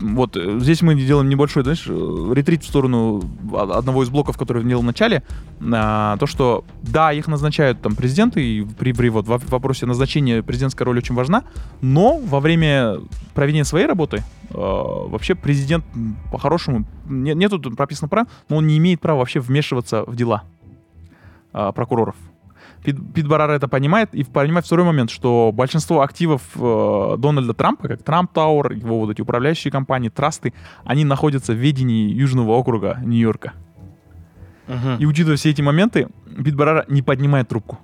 Вот 0.00 0.36
э, 0.36 0.58
здесь 0.60 0.82
мы 0.82 0.94
делаем 0.94 1.28
небольшой, 1.28 1.62
знаешь, 1.62 1.84
э, 1.88 2.32
ретрит 2.34 2.62
в 2.62 2.66
сторону 2.66 3.22
одного 3.52 4.02
из 4.02 4.10
блоков, 4.10 4.36
который 4.36 4.62
я 4.62 4.68
делал 4.68 4.82
в 4.82 4.86
начале. 4.86 5.22
А, 5.72 6.16
То, 6.18 6.26
что 6.26 6.64
да, 6.82 7.12
их 7.12 7.28
назначают 7.28 7.80
там 7.80 7.94
президенты, 7.94 8.42
и 8.44 8.62
при, 8.62 8.92
при 8.92 9.08
вот 9.08 9.26
в 9.26 9.48
вопросе 9.50 9.86
назначения 9.86 10.42
президентская 10.42 10.84
роль 10.84 10.98
очень 10.98 11.14
важна, 11.14 11.44
но 11.80 12.18
во 12.18 12.40
время 12.40 12.96
проведения 13.34 13.64
своей 13.64 13.86
работы 13.86 14.18
э, 14.50 14.54
вообще 14.54 15.34
президент 15.34 15.84
по-хорошему, 16.30 16.84
не- 17.06 17.34
нету 17.34 17.58
прописано 17.74 18.08
прав, 18.08 18.28
но 18.48 18.56
он 18.56 18.66
не 18.66 18.76
имеет 18.76 19.00
права 19.00 19.20
вообще 19.20 19.40
вмешиваться 19.40 20.04
в 20.04 20.14
дела 20.14 20.44
а, 21.52 21.72
прокуроров. 21.72 22.16
Пит, 22.82 23.26
Барар 23.26 23.50
это 23.50 23.68
понимает, 23.68 24.14
и 24.14 24.22
понимает 24.22 24.64
второй 24.64 24.86
момент, 24.86 25.10
что 25.10 25.50
большинство 25.52 26.02
активов 26.02 26.42
э, 26.54 27.16
Дональда 27.18 27.52
Трампа, 27.52 27.88
как 27.88 28.02
Трамп 28.02 28.32
Тауэр, 28.32 28.72
его 28.72 29.00
вот 29.00 29.10
эти 29.10 29.20
управляющие 29.20 29.72
компании, 29.72 30.08
трасты, 30.08 30.54
они 30.84 31.04
находятся 31.04 31.52
в 31.52 31.56
ведении 31.56 32.08
Южного 32.10 32.52
округа 32.52 32.98
Нью-Йорка. 33.02 33.54
Мгм. 34.68 34.98
И 34.98 35.06
учитывая 35.06 35.36
все 35.36 35.50
эти 35.50 35.62
моменты, 35.62 36.08
Пит 36.44 36.54
Барара 36.54 36.84
не 36.88 37.02
поднимает 37.02 37.48
трубку. 37.48 37.78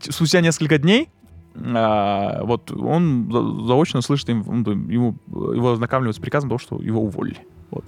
Спустя 0.00 0.40
несколько 0.40 0.78
дней 0.78 1.08
а, 1.56 2.44
вот 2.44 2.70
он 2.70 3.30
за- 3.30 3.66
заочно 3.66 4.00
слышит, 4.00 4.28
им, 4.28 4.64
там, 4.64 4.88
ему, 4.88 5.16
его 5.26 5.72
ознакомливают 5.72 6.16
с 6.16 6.20
приказом 6.20 6.50
того, 6.50 6.58
что 6.58 6.80
его 6.80 7.02
уволили. 7.02 7.38
Вот. 7.70 7.84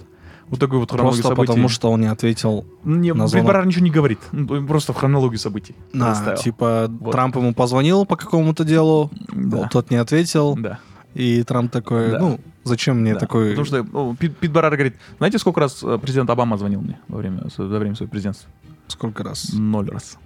Вот 0.51 0.59
такой 0.59 0.77
вот 0.79 0.91
хронология 0.91 1.21
Просто 1.23 1.35
событий. 1.35 1.47
потому, 1.47 1.69
что 1.69 1.91
он 1.91 2.01
не 2.01 2.07
ответил 2.07 2.65
Не, 2.83 3.13
на 3.13 3.23
Пит 3.23 3.29
звонок. 3.31 3.47
Барар 3.47 3.65
ничего 3.65 3.83
не 3.85 3.89
говорит. 3.89 4.19
Ну, 4.33 4.67
Просто 4.67 4.93
в 4.93 4.97
хронологию 4.97 5.39
событий. 5.39 5.75
расставил. 5.93 6.37
типа, 6.39 6.87
Вот. 6.99 7.11
Трамп 7.13 7.37
ему 7.37 7.53
позвонил 7.53 8.05
по 8.05 8.15
какому-то 8.17 8.63
делу, 8.65 9.09
Да. 9.33 9.67
тот 9.69 9.89
не 9.91 9.95
ответил, 9.97 10.55
Да. 10.55 10.79
и 11.15 11.41
Трамп 11.43 11.71
такой, 11.71 12.11
Да. 12.11 12.19
ну, 12.19 12.39
зачем 12.65 12.99
мне 12.99 13.13
Да. 13.13 13.19
такой... 13.21 13.49
Потому 13.51 13.65
что 13.65 13.83
ну, 13.83 14.15
Пит, 14.15 14.37
Пит 14.37 14.51
Барар 14.51 14.73
говорит, 14.73 14.95
знаете, 15.17 15.39
сколько 15.39 15.61
раз 15.61 15.81
э, 15.83 15.97
президент 16.01 16.29
Обама 16.29 16.57
звонил 16.57 16.81
мне 16.81 16.99
во 17.07 17.17
время, 17.17 17.43
во 17.57 17.77
время 17.79 17.95
своего 17.95 18.11
президентства? 18.11 18.49
Сколько 18.87 19.23
раз? 19.23 19.53
Ноль 19.53 19.89
раз. 19.89 20.17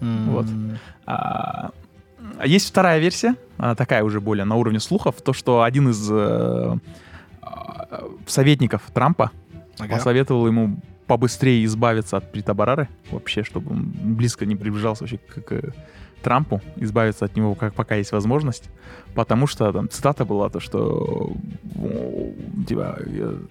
М, 0.00 0.30
вот. 0.30 0.46
А, 1.06 1.70
а 2.38 2.46
есть 2.46 2.68
вторая 2.68 3.00
версия, 3.00 3.34
а, 3.58 3.74
такая 3.74 4.04
уже 4.04 4.20
более 4.20 4.44
на 4.44 4.54
уровне 4.54 4.78
слухов, 4.78 5.16
то, 5.22 5.32
что 5.32 5.62
один 5.62 5.88
из 5.90 6.08
э, 6.10 6.76
а, 7.42 8.04
советников 8.26 8.82
Трампа 8.94 9.30
ага. 9.78 9.96
посоветовал 9.96 10.46
ему 10.46 10.76
побыстрее 11.06 11.64
избавиться 11.64 12.16
от 12.16 12.30
Пита 12.32 12.54
Барары, 12.54 12.88
вообще, 13.10 13.42
чтобы 13.42 13.72
он 13.72 13.92
близко 14.16 14.46
не 14.46 14.56
приближался 14.56 15.04
вообще 15.04 15.18
к, 15.18 15.42
к 15.42 15.74
Трампу, 16.22 16.60
избавиться 16.76 17.24
от 17.24 17.36
него, 17.36 17.54
как 17.54 17.74
пока 17.74 17.96
есть 17.96 18.12
возможность, 18.12 18.70
потому 19.14 19.46
что 19.48 19.72
там 19.72 19.88
цитата 19.90 20.24
была, 20.24 20.48
то, 20.48 20.60
что 20.60 21.32
типа, 22.66 22.98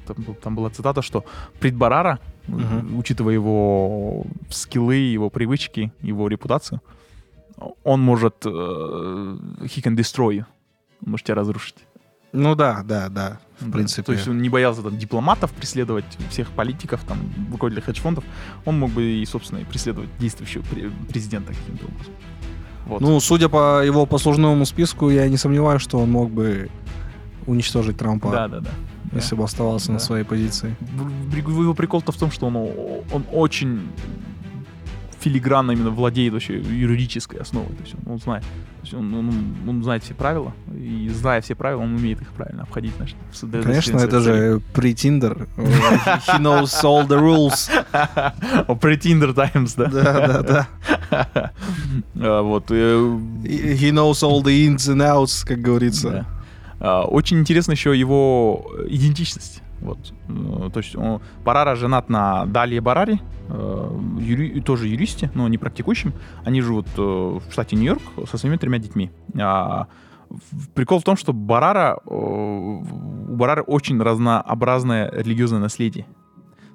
там, 0.07 0.35
там 0.41 0.55
была 0.55 0.69
цитата, 0.69 1.01
что 1.01 1.25
Прит 1.59 1.75
Барара, 1.75 2.19
Мгм. 2.47 2.97
учитывая 2.97 3.33
его 3.35 4.25
скиллы, 4.49 4.95
его 4.95 5.29
привычки, 5.29 5.91
его 6.01 6.27
репутацию, 6.27 6.81
он 7.83 8.01
может 8.01 8.45
э, 8.45 8.49
he 8.49 9.83
can 9.83 9.95
destroy 9.95 10.43
он 11.05 11.11
может 11.11 11.25
тебя 11.27 11.35
разрушить. 11.35 11.75
Ну 12.33 12.55
да, 12.55 12.81
да, 12.83 13.09
да, 13.09 13.39
в 13.59 13.65
Да. 13.65 13.71
принципе. 13.71 14.03
То 14.03 14.13
есть 14.13 14.27
он 14.27 14.41
не 14.41 14.50
боялся 14.50 14.81
там 14.81 14.97
дипломатов 14.97 15.51
преследовать, 15.51 16.05
всех 16.29 16.50
политиков, 16.51 17.01
там, 17.07 17.17
руководителей 17.51 17.83
хедж-фондов. 17.85 18.23
Он 18.65 18.79
мог 18.79 18.91
бы 18.91 19.03
и, 19.03 19.25
собственно, 19.25 19.59
и 19.59 19.65
преследовать 19.65 20.09
действующего 20.17 20.61
пре- 20.63 20.91
президента 21.07 21.53
каким-то 21.53 21.85
образом. 21.88 22.13
Вот. 22.85 23.01
Ну, 23.01 23.19
судя 23.19 23.50
по 23.50 23.83
его 23.85 24.05
послужному 24.05 24.65
списку, 24.65 25.09
я 25.09 25.27
не 25.29 25.38
сомневаюсь, 25.38 25.81
что 25.81 26.00
он 26.00 26.11
мог 26.11 26.31
бы 26.31 26.69
уничтожить 27.47 27.97
Трампа, 27.97 28.31
да, 28.31 28.47
да, 28.47 28.59
да. 28.61 28.69
если 29.13 29.35
бы 29.35 29.43
оставался 29.43 29.91
на 29.91 29.97
Да. 30.00 30.03
своей 30.05 30.23
позиции. 30.23 30.75
Его 31.35 31.73
прикол-то 31.73 32.11
в 32.11 32.17
том, 32.17 32.31
что 32.31 32.47
он, 32.47 32.55
он 33.11 33.25
очень 33.31 33.89
филигранно 35.21 35.71
именно 35.71 35.89
владеет 35.91 36.33
вообще 36.33 36.59
юридической 36.59 37.39
основой. 37.39 37.69
То 37.75 37.81
есть 37.83 37.95
он, 38.05 38.13
он 38.13 38.19
знает. 38.19 38.43
То 38.43 38.81
есть 38.83 38.93
он, 38.95 39.13
он, 39.13 39.55
он 39.67 39.83
знает 39.83 40.03
все 40.03 40.13
правила, 40.15 40.53
и 40.75 41.07
зная 41.13 41.41
все 41.41 41.53
правила, 41.55 41.81
он 41.81 41.95
умеет 41.95 42.19
их 42.21 42.29
правильно 42.33 42.63
обходить. 42.63 42.93
Значит, 42.97 43.15
Конечно, 43.63 43.97
это 43.99 44.19
же 44.19 44.61
претиндер. 44.73 45.47
He 45.57 46.39
knows 46.39 46.71
all 46.83 47.07
the 47.07 47.19
rules. 47.19 47.69
Pretender 48.79 49.33
Times, 49.35 49.73
да? 49.77 49.85
Да, 49.85 50.27
да, 50.27 50.41
да. 50.41 50.67
А, 52.15 52.41
Вот. 52.41 52.71
э, 52.71 52.73
He 53.43 53.91
knows 53.91 54.23
all 54.23 54.41
the 54.43 54.65
ins 54.67 54.87
and 54.89 55.01
outs, 55.01 55.45
как 55.45 55.59
говорится. 55.61 56.25
А, 56.79 57.03
Очень 57.03 57.39
интересна 57.39 57.73
еще 57.73 57.97
его 57.97 58.65
идентичность. 58.87 59.61
Вот. 59.81 60.13
Э, 60.29 60.69
То 60.73 60.79
есть 60.79 60.95
Барара 61.43 61.75
женат 61.75 62.09
на 62.09 62.45
Далье 62.45 62.81
Барари, 62.81 63.19
э, 63.50 64.00
юри- 64.19 64.61
тоже 64.61 64.88
юристе, 64.88 65.29
но 65.35 65.47
не 65.47 65.57
практикующим. 65.57 66.13
Они 66.45 66.61
живут 66.61 66.88
э, 66.97 67.01
в 67.01 67.41
штате 67.51 67.75
Нью-Йорк 67.75 68.01
со 68.29 68.38
своими 68.38 68.57
тремя 68.57 68.77
детьми. 68.79 69.09
А, 69.39 69.88
Прикол 70.75 71.00
в 71.00 71.03
том, 71.03 71.17
что 71.17 71.33
Барара, 71.33 71.97
у 72.05 72.81
Барары 73.35 73.63
очень 73.63 74.01
разнообразное 74.01 75.11
религиозное 75.11 75.59
наследие. 75.59 76.05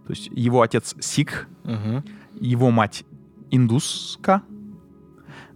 То 0.06 0.12
есть 0.12 0.28
его 0.30 0.60
отец 0.60 0.94
сикх, 1.00 1.46
Мгм. 1.64 2.04
его 2.38 2.70
мать 2.70 3.04
индуска, 3.50 4.42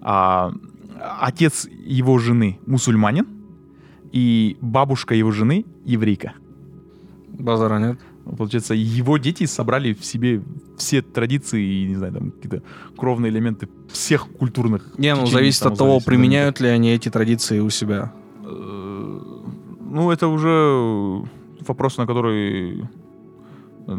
а, 0.01 0.53
отец 1.21 1.67
его 1.69 2.19
жены 2.19 2.59
мусульманин, 2.67 3.27
и 4.13 4.57
бабушка 4.63 5.15
его 5.15 5.31
жены 5.31 5.65
еврейка. 5.85 6.33
Базара 7.45 7.79
нет. 7.79 7.99
Получается, 8.39 8.75
его 8.75 9.19
дети 9.19 9.47
собрали 9.47 9.93
в 9.95 10.05
себе 10.05 10.43
все 10.77 11.03
традиции 11.03 11.63
и, 11.63 11.89
не 11.89 11.97
знаю, 11.97 12.13
там 12.13 12.31
какие-то 12.31 12.63
кровные 12.97 13.31
элементы 13.33 13.69
всех 13.89 14.29
культурных 14.39 14.83
Не, 14.99 15.15
ну 15.15 15.27
зависит 15.27 15.63
там, 15.63 15.73
от 15.73 15.79
того, 15.79 15.91
зависит 15.91 16.07
применяют 16.07 16.61
ли 16.61 16.69
они 16.69 16.91
эти 16.95 17.09
традиции 17.11 17.61
у 17.61 17.71
себя. 17.71 18.13
Э, 18.45 19.21
Ну, 19.93 20.11
это 20.13 20.29
уже 20.29 21.25
вопрос, 21.67 21.99
на 21.99 22.07
который 22.07 22.81
э, 22.81 23.97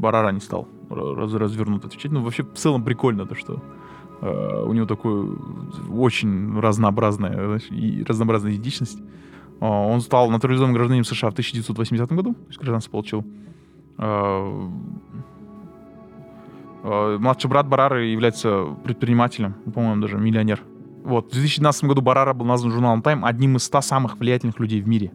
Барара 0.00 0.32
не 0.32 0.40
стал 0.40 0.66
раз- 0.90 1.34
развернуто 1.34 1.86
отвечать. 1.88 2.12
Ну, 2.12 2.22
вообще, 2.22 2.42
в 2.42 2.54
целом 2.54 2.82
прикольно 2.84 3.26
то, 3.26 3.34
что 3.34 3.60
э, 4.22 4.64
у 4.66 4.72
него 4.72 4.86
такое 4.86 5.26
очень 5.90 6.58
разнообразная, 6.60 7.34
знаешь, 7.34 7.68
и 7.70 8.04
разнообразная 8.08 8.52
идентичность. 8.52 8.98
А, 9.60 9.66
Он 9.66 10.00
стал 10.00 10.30
натурализованным 10.30 10.74
гражданином 10.74 11.04
США 11.04 11.30
в 11.30 11.32
1980 11.32 12.12
году, 12.12 12.34
то 12.34 12.46
есть 12.48 12.58
гражданство 12.58 12.90
получил. 12.90 13.24
А, 13.96 14.70
а, 16.84 17.18
Младший 17.18 17.50
брат 17.50 17.68
Барары 17.68 18.06
является 18.06 18.76
предпринимателем, 18.84 19.54
по-моему, 19.74 20.02
даже 20.02 20.16
миллионер. 20.18 20.62
Вот, 21.04 21.28
в 21.28 21.32
2012 21.32 21.84
году 21.84 22.02
Барара 22.02 22.34
был 22.34 22.46
назван 22.46 22.72
журналом 22.72 23.00
Time 23.00 23.24
одним 23.24 23.56
из 23.56 23.64
100 23.64 23.80
самых 23.80 24.18
влиятельных 24.18 24.58
людей 24.58 24.80
в 24.80 24.88
мире. 24.88 25.12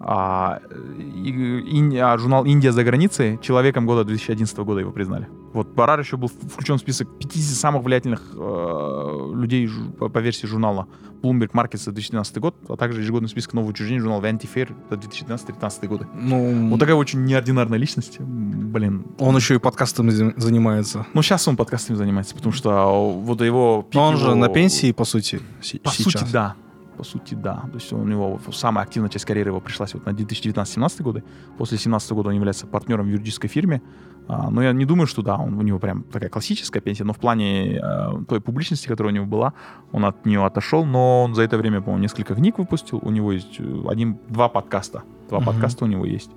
А, 0.00 0.60
и- 0.98 1.78
ин- 1.78 1.96
а 2.00 2.16
журнал 2.18 2.44
«Индия 2.44 2.70
за 2.72 2.84
границей» 2.84 3.38
человеком 3.42 3.84
года 3.86 4.04
2011 4.04 4.56
года 4.64 4.80
его 4.80 4.92
признали. 4.92 5.26
Вот 5.52 5.68
Барар 5.74 5.98
еще 5.98 6.16
был 6.16 6.28
включен 6.28 6.76
в 6.76 6.80
список 6.80 7.08
50 7.18 7.56
самых 7.56 7.82
влиятельных 7.82 8.20
э, 8.34 9.30
людей 9.34 9.66
жу- 9.66 9.92
по, 9.92 10.08
по 10.08 10.18
версии 10.18 10.46
журнала 10.46 10.86
Bloomberg 11.22 11.50
Markets 11.50 11.78
за 11.84 11.90
2012 11.92 12.38
год, 12.38 12.54
а 12.68 12.76
также 12.76 13.00
ежегодный 13.00 13.28
список 13.28 13.54
нового 13.54 13.70
учреждения 13.70 14.00
журнала 14.00 14.20
Vanity 14.22 14.48
Fair 14.54 14.72
за 14.88 14.96
2012-2013 14.96 15.88
годы. 15.88 16.06
Ну, 16.14 16.68
Вот 16.70 16.78
такая 16.80 16.94
очень 16.94 17.24
неординарная 17.24 17.78
личность. 17.78 18.20
Блин. 18.20 19.04
он 19.18 19.34
еще 19.36 19.54
и 19.54 19.58
подкастом 19.58 20.10
за- 20.10 20.32
занимается. 20.36 21.06
Ну, 21.14 21.22
сейчас 21.22 21.48
он 21.48 21.56
подкастами 21.56 21.96
занимается, 21.96 22.36
потому 22.36 22.52
что 22.52 23.10
вот 23.10 23.40
его... 23.40 23.88
Но 23.94 24.04
он 24.04 24.16
же 24.16 24.26
его- 24.26 24.34
на 24.36 24.48
пенсии, 24.48 24.92
по 24.92 25.04
сути, 25.04 25.40
По 25.82 25.90
сейчас. 25.90 25.94
сути, 25.96 26.24
да. 26.32 26.54
По 26.98 27.04
сути, 27.04 27.34
да. 27.34 27.62
То 27.70 27.74
есть 27.74 27.92
у 27.92 28.04
него 28.04 28.40
самая 28.52 28.84
активная 28.84 29.08
часть 29.08 29.24
карьеры 29.24 29.50
его 29.50 29.60
пришлась 29.60 29.94
вот 29.94 30.04
на 30.04 30.10
2019-17 30.10 31.02
годы. 31.02 31.22
После 31.56 31.76
2017 31.76 32.12
года 32.12 32.28
он 32.30 32.34
является 32.34 32.66
партнером 32.66 33.06
в 33.06 33.08
юридической 33.08 33.46
фирме. 33.48 33.80
А, 34.26 34.50
но 34.50 34.62
я 34.62 34.72
не 34.72 34.84
думаю, 34.84 35.06
что 35.06 35.22
да, 35.22 35.36
он, 35.36 35.54
у 35.56 35.62
него 35.62 35.78
прям 35.78 36.02
такая 36.02 36.28
классическая 36.28 36.80
пенсия, 36.80 37.04
но 37.04 37.12
в 37.12 37.18
плане 37.18 37.76
э, 37.78 38.24
той 38.28 38.40
публичности, 38.40 38.88
которая 38.88 39.12
у 39.12 39.16
него 39.16 39.26
была, 39.26 39.52
он 39.92 40.04
от 40.04 40.26
нее 40.26 40.44
отошел, 40.44 40.84
но 40.84 41.22
он 41.24 41.34
за 41.34 41.42
это 41.42 41.56
время, 41.56 41.80
по-моему, 41.80 42.02
несколько 42.02 42.34
книг 42.34 42.58
выпустил. 42.58 42.98
У 43.02 43.10
него 43.10 43.32
есть 43.32 43.60
э, 43.60 43.82
один, 43.88 44.18
два 44.28 44.48
подкаста. 44.48 45.02
Два 45.28 45.38
Мгм. 45.38 45.46
подкаста 45.46 45.84
у 45.84 45.88
него 45.88 46.04
есть. 46.04 46.30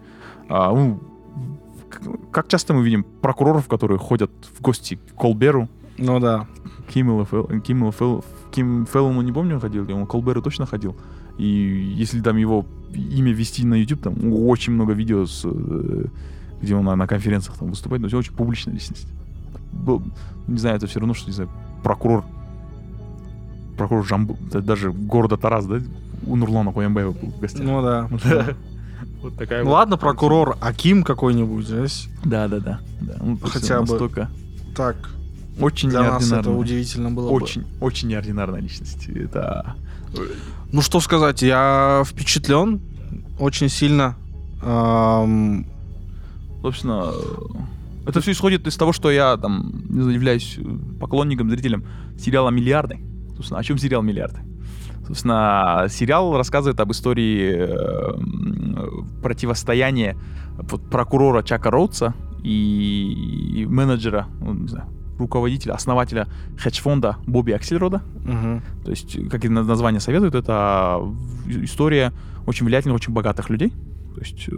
А, 0.47 0.71
ну, 0.73 1.01
как 2.31 2.47
часто 2.47 2.73
мы 2.73 2.83
видим 2.83 3.03
прокуроров, 3.03 3.67
которые 3.67 3.97
ходят 3.97 4.31
в 4.57 4.61
гости 4.61 4.95
к 4.95 5.15
Колберу, 5.19 5.67
Ну 5.97 6.19
да. 6.19 6.45
Киммел, 6.87 7.25
Фел, 7.25 8.23
Ким 8.51 8.85
Феллону 8.85 9.21
не 9.21 9.31
помню, 9.31 9.59
ходил, 9.59 9.87
он 9.95 10.05
Колберу 10.05 10.41
точно 10.41 10.65
ходил. 10.65 10.95
И 11.37 11.45
если 11.97 12.21
там 12.21 12.37
его 12.37 12.65
имя 12.93 13.31
вести 13.31 13.65
на 13.65 13.75
YouTube, 13.75 14.01
там 14.01 14.15
очень 14.33 14.73
много 14.73 14.93
видео, 14.93 15.25
с, 15.25 15.41
э, 15.45 16.05
где 16.61 16.75
он 16.75 16.85
на, 16.85 16.95
на 16.95 17.07
конференциях 17.07 17.57
там 17.57 17.69
выступает, 17.69 18.01
но 18.01 18.07
это 18.07 18.17
очень 18.17 18.33
публичная 18.33 18.73
личность. 18.73 19.07
Был- 19.71 20.03
не 20.47 20.57
знаю, 20.57 20.75
это 20.75 20.87
все 20.87 20.99
равно, 20.99 21.13
что, 21.13 21.27
не 21.27 21.33
знаю, 21.33 21.49
прокурор, 21.83 22.23
прокурор 23.77 24.05
Жамбу, 24.05 24.37
да, 24.51 24.61
даже 24.61 24.91
города 24.91 25.37
Тарас, 25.37 25.65
да, 25.65 25.79
у 26.27 26.35
Нурлана 26.35 26.71
Куямбаева 26.71 27.11
был 27.11 27.29
в 27.29 27.39
гостях. 27.39 27.63
Ну 27.63 27.81
да. 27.81 28.09
Вот 29.21 29.35
такая 29.35 29.59
Ну 29.63 29.69
вот. 29.69 29.73
ладно, 29.75 29.97
прокурор 29.97 30.57
Аким 30.61 31.03
какой-нибудь, 31.03 31.67
знаешь. 31.67 32.09
Да, 32.25 32.47
да, 32.47 32.59
да. 32.59 32.79
да. 33.01 33.17
Ну, 33.21 33.37
Хотя 33.43 33.75
бы 33.75 33.81
настолько 33.81 34.29
Так, 34.75 34.95
очень 35.59 35.89
для 35.89 36.01
нас 36.03 36.31
это 36.31 36.51
удивительно 36.51 37.11
было 37.11 37.29
бы. 37.29 37.35
Очень, 37.35 37.65
очень 37.79 38.07
неординарная 38.09 38.61
личность. 38.61 39.07
Это 39.09 39.75
Ну 40.71 40.81
что 40.81 40.99
сказать, 40.99 41.41
я 41.41 42.03
впечатлен 42.05 42.81
очень 43.39 43.69
сильно. 43.69 44.15
Ам, 44.63 45.65
Собственно, 46.61 47.11
э, 47.11 48.09
это 48.09 48.21
все 48.21 48.31
исходит 48.31 48.67
из 48.67 48.77
того, 48.77 48.93
что 48.93 49.09
я 49.09 49.35
там 49.37 49.83
являюсь 49.89 50.57
э, 50.57 50.63
поклонником, 50.99 51.49
зрителем 51.49 51.85
сериала 52.19 52.49
«Миллиарды». 52.49 52.99
Собственно, 53.35 53.59
о 53.59 53.63
чем 53.63 53.77
сериал 53.79 54.03
«Миллиарды»? 54.03 54.39
Собственно, 55.07 55.87
сериал 55.89 56.37
рассказывает 56.37 56.79
об 56.79 56.91
истории 56.91 57.51
э, 57.51 58.13
м, 58.13 59.07
противостояния 59.23 60.15
прокурора 60.91 61.41
Чака 61.41 61.71
Роудса 61.71 62.13
и 62.43 63.65
менеджера, 63.67 64.27
ну, 64.39 64.53
не 64.53 64.67
знаю, 64.67 64.87
руководителя, 65.21 65.73
основателя 65.73 66.27
хедж-фонда 66.57 67.15
Бобби 67.25 67.51
Аксельрода. 67.53 68.01
мгм. 68.25 68.61
То 68.83 68.91
есть, 68.91 69.29
как 69.29 69.45
и 69.45 69.49
на- 69.49 69.63
название 69.63 69.99
советует, 70.01 70.35
это 70.35 70.99
история 71.47 72.11
очень 72.45 72.65
влиятельных, 72.65 72.95
очень 72.95 73.13
богатых 73.13 73.49
людей. 73.49 73.69
То 74.15 74.19
есть 74.19 74.49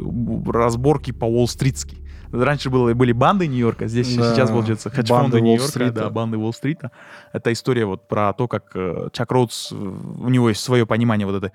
разборки 0.48 1.12
по 1.12 1.26
Уолл-стритски. 1.26 1.98
Раньше 2.32 2.72
было, 2.72 2.92
были 2.96 3.12
банды 3.12 3.46
Нью-Йорка, 3.48 3.88
здесь 3.88 4.16
Да, 4.16 4.34
сейчас, 4.34 4.50
получается, 4.50 4.90
хедж-фонды 4.90 5.40
Нью-Йорка, 5.40 5.92
да, 5.92 6.10
банды 6.10 6.38
Уолл-стрита. 6.38 6.90
Это 7.32 7.54
история 7.54 7.86
вот 7.86 8.08
про 8.08 8.34
то, 8.34 8.48
как 8.48 8.72
э, 8.74 9.10
Чак 9.14 9.32
Роудс, 9.32 9.72
э, 9.72 9.76
у 9.76 10.30
него 10.30 10.50
есть 10.50 10.62
свое 10.62 10.88
понимание 10.88 11.28
вот 11.28 11.36
этой 11.36 11.52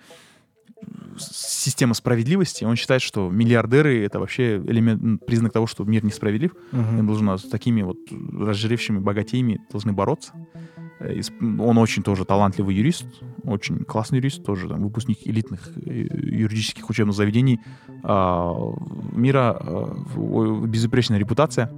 с- 1.16 1.64
системы 1.64 1.94
справедливости. 1.94 2.64
Он 2.64 2.76
считает, 2.76 3.02
что 3.02 3.28
миллиардеры— 3.30 4.04
это 4.06 4.18
вообще 4.20 4.56
элемент, 4.58 5.24
признак 5.26 5.52
того, 5.52 5.66
что 5.66 5.84
мир 5.84 6.04
несправедлив. 6.04 6.52
Мгм. 6.72 6.96
Мы 6.96 7.02
должны 7.02 7.36
с 7.38 7.42
такими 7.42 7.82
вот 7.82 7.98
разжиревшими 8.38 8.98
богатеями 8.98 9.60
должны 9.72 9.92
бороться. 9.92 10.32
Э, 11.00 11.14
и 11.14 11.22
Он 11.60 11.78
очень 11.78 12.02
тоже 12.02 12.24
талантливый 12.24 12.74
юрист, 12.74 13.06
очень 13.44 13.78
классный 13.84 14.18
юрист, 14.18 14.44
тоже 14.44 14.68
там, 14.68 14.82
выпускник 14.82 15.18
элитных 15.26 15.68
э, 15.76 16.06
юридических 16.42 16.88
учебных 16.90 17.14
заведений 17.16 17.60
а, 18.04 18.54
мира, 19.12 19.56
в- 19.60 20.66
безупречная 20.66 21.18
репутация. 21.18 21.70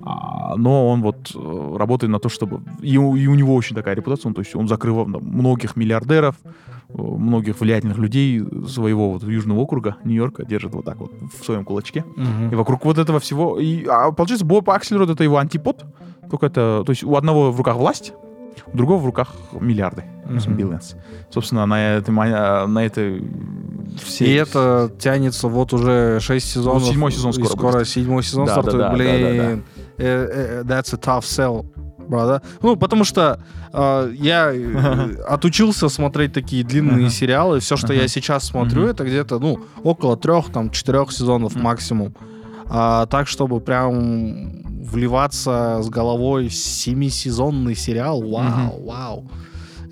А, 0.00 0.56
Но 0.56 0.88
он 0.90 1.02
вот 1.02 1.32
э, 1.34 1.76
работает 1.78 2.10
на 2.12 2.18
то, 2.18 2.28
чтобы... 2.28 2.60
И 2.82 2.98
у, 2.98 3.16
и 3.16 3.26
у 3.26 3.34
него 3.34 3.54
очень 3.54 3.74
такая 3.74 3.96
репутация, 3.96 4.28
он, 4.28 4.34
то 4.34 4.42
есть 4.42 4.54
он 4.54 4.68
закрывал 4.68 5.06
многих 5.06 5.74
миллиардеров, 5.76 6.36
э, 6.44 6.50
многих 6.88 7.60
влиятельных 7.60 7.98
людей 7.98 8.42
своего 8.68 9.12
вот 9.12 9.22
южного 9.24 9.60
округа 9.60 9.96
Нью-Йорка 10.04 10.44
держит 10.44 10.72
вот 10.74 10.84
так 10.84 10.98
вот 10.98 11.12
в 11.38 11.44
своем 11.44 11.64
кулачке. 11.64 12.04
Мгм. 12.16 12.50
И 12.52 12.54
вокруг 12.54 12.84
вот 12.84 12.98
этого 12.98 13.20
всего... 13.20 13.58
И, 13.58 13.84
а 13.86 14.12
получается, 14.12 14.46
Боб 14.46 14.68
Аксельрод— 14.70 15.10
это 15.10 15.24
его 15.24 15.38
антипод. 15.38 15.84
Только 16.30 16.46
это... 16.46 16.82
То 16.86 16.90
есть 16.90 17.04
у 17.04 17.16
одного 17.16 17.50
в 17.50 17.58
руках 17.58 17.76
власть, 17.76 18.12
у 18.72 18.76
другого 18.76 19.00
в 19.00 19.06
руках 19.06 19.34
миллиарды. 19.52 20.04
Billions. 20.26 20.96
Собственно, 21.30 21.66
на, 21.66 21.96
этом, 21.96 22.18
а, 22.20 22.66
на 22.66 22.84
этой... 22.84 23.22
Все, 24.02 24.24
И 24.26 24.32
это 24.34 24.90
тянется 24.98 25.48
вот 25.48 25.72
уже 25.72 26.18
6 26.20 26.46
сезонов. 26.46 26.82
Ну, 26.82 26.88
седьмой 26.88 27.12
сезон 27.12 27.30
и 27.30 27.34
скоро 27.34 27.48
скоро 27.48 27.72
будет. 27.72 27.88
седьмой 27.88 28.22
сезон 28.22 28.46
Да, 28.46 28.52
стартует. 28.52 28.78
да, 28.78 28.88
да, 28.88 28.94
Блин, 28.94 29.08
да, 29.08 29.44
да, 29.44 29.60
э, 29.98 30.28
э, 30.58 30.62
that's 30.64 30.92
a 30.94 30.98
tough 30.98 31.22
sell, 31.22 31.64
brother. 32.06 32.40
Ну, 32.62 32.76
потому 32.76 33.04
что 33.04 33.40
э, 33.72 34.12
я 34.18 34.50
э, 34.52 35.16
отучился 35.28 35.88
смотреть 35.88 36.32
такие 36.32 36.64
длинные 36.64 37.06
Ага. 37.06 37.10
сериалы. 37.10 37.60
Все, 37.60 37.76
что 37.76 37.92
я 37.92 38.00
Ага. 38.00 38.08
сейчас 38.08 38.44
смотрю, 38.44 38.86
это 38.86 39.04
где-то, 39.04 39.38
ну, 39.38 39.58
около 39.82 40.16
трех, 40.16 40.52
там, 40.52 40.70
четырех 40.70 41.12
сезонов 41.12 41.54
максимум. 41.56 42.14
А, 42.68 43.06
так, 43.06 43.28
чтобы 43.28 43.60
прям 43.60 44.62
вливаться 44.82 45.80
с 45.82 45.88
головой 45.88 46.48
в 46.48 46.54
семисезонный 46.54 47.74
сериал, 47.74 48.22
вау, 48.22 48.84
вау. 48.84 49.30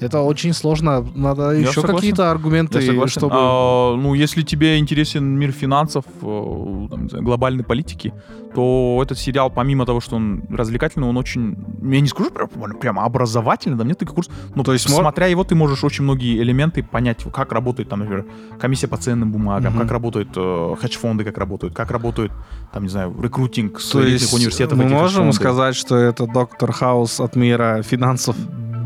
Это 0.04 0.20
очень 0.20 0.52
сложно. 0.52 1.06
Надо 1.14 1.42
Я 1.52 1.60
еще 1.60 1.72
согласен. 1.80 1.96
какие-то 1.96 2.30
аргументы, 2.30 2.78
Я 2.80 2.86
согласен. 2.86 3.20
чтобы... 3.20 3.34
А, 3.36 3.96
ну, 3.96 4.14
если 4.14 4.42
тебе 4.42 4.78
интересен 4.78 5.24
мир 5.24 5.50
финансов, 5.52 6.04
э, 6.22 6.86
там, 6.90 7.08
знаю, 7.08 7.24
глобальной 7.24 7.64
политики, 7.64 8.12
то 8.54 9.00
этот 9.02 9.18
сериал, 9.18 9.50
помимо 9.50 9.84
того, 9.86 10.00
что 10.00 10.16
он 10.16 10.42
развлекательный, 10.50 11.08
он 11.08 11.16
очень, 11.16 11.56
я 11.82 12.00
не 12.00 12.06
скажу 12.08 12.30
прям, 12.30 12.48
прям 12.80 12.98
образовательный, 13.00 13.76
да, 13.76 13.84
нет 13.84 13.98
таких 13.98 14.14
курс. 14.14 14.28
Ну, 14.54 14.62
То 14.62 14.72
есть 14.72 14.88
мор- 14.90 15.00
смотря 15.00 15.26
его, 15.26 15.42
ты 15.42 15.54
можешь 15.54 15.82
очень 15.84 16.04
многие 16.04 16.40
элементы 16.42 16.82
понять, 16.82 17.24
как 17.32 17.52
работает, 17.52 17.88
там, 17.88 18.00
например, 18.00 18.24
комиссия 18.60 18.86
по 18.88 18.96
ценным 18.96 19.32
бумагам, 19.32 19.72
Мгм. 19.72 19.82
как 19.82 19.90
работают 19.90 20.28
э, 20.36 20.74
хедж-фонды, 20.80 21.24
как 21.24 21.38
работают, 21.38 21.74
как 21.74 21.90
работает, 21.90 22.30
там, 22.72 22.82
не 22.84 22.88
знаю, 22.90 23.14
рекрутинг 23.22 23.80
с 23.80 23.90
То 23.90 24.02
элитных 24.04 24.32
университетов. 24.34 24.78
мы 24.78 24.84
этих 24.84 24.92
можем 24.94 25.06
хедж-фондов. 25.24 25.34
сказать, 25.34 25.76
что 25.76 25.96
это 25.96 26.26
доктор 26.26 26.70
Хаус 26.72 27.20
от 27.20 27.36
мира 27.36 27.82
финансов. 27.82 28.36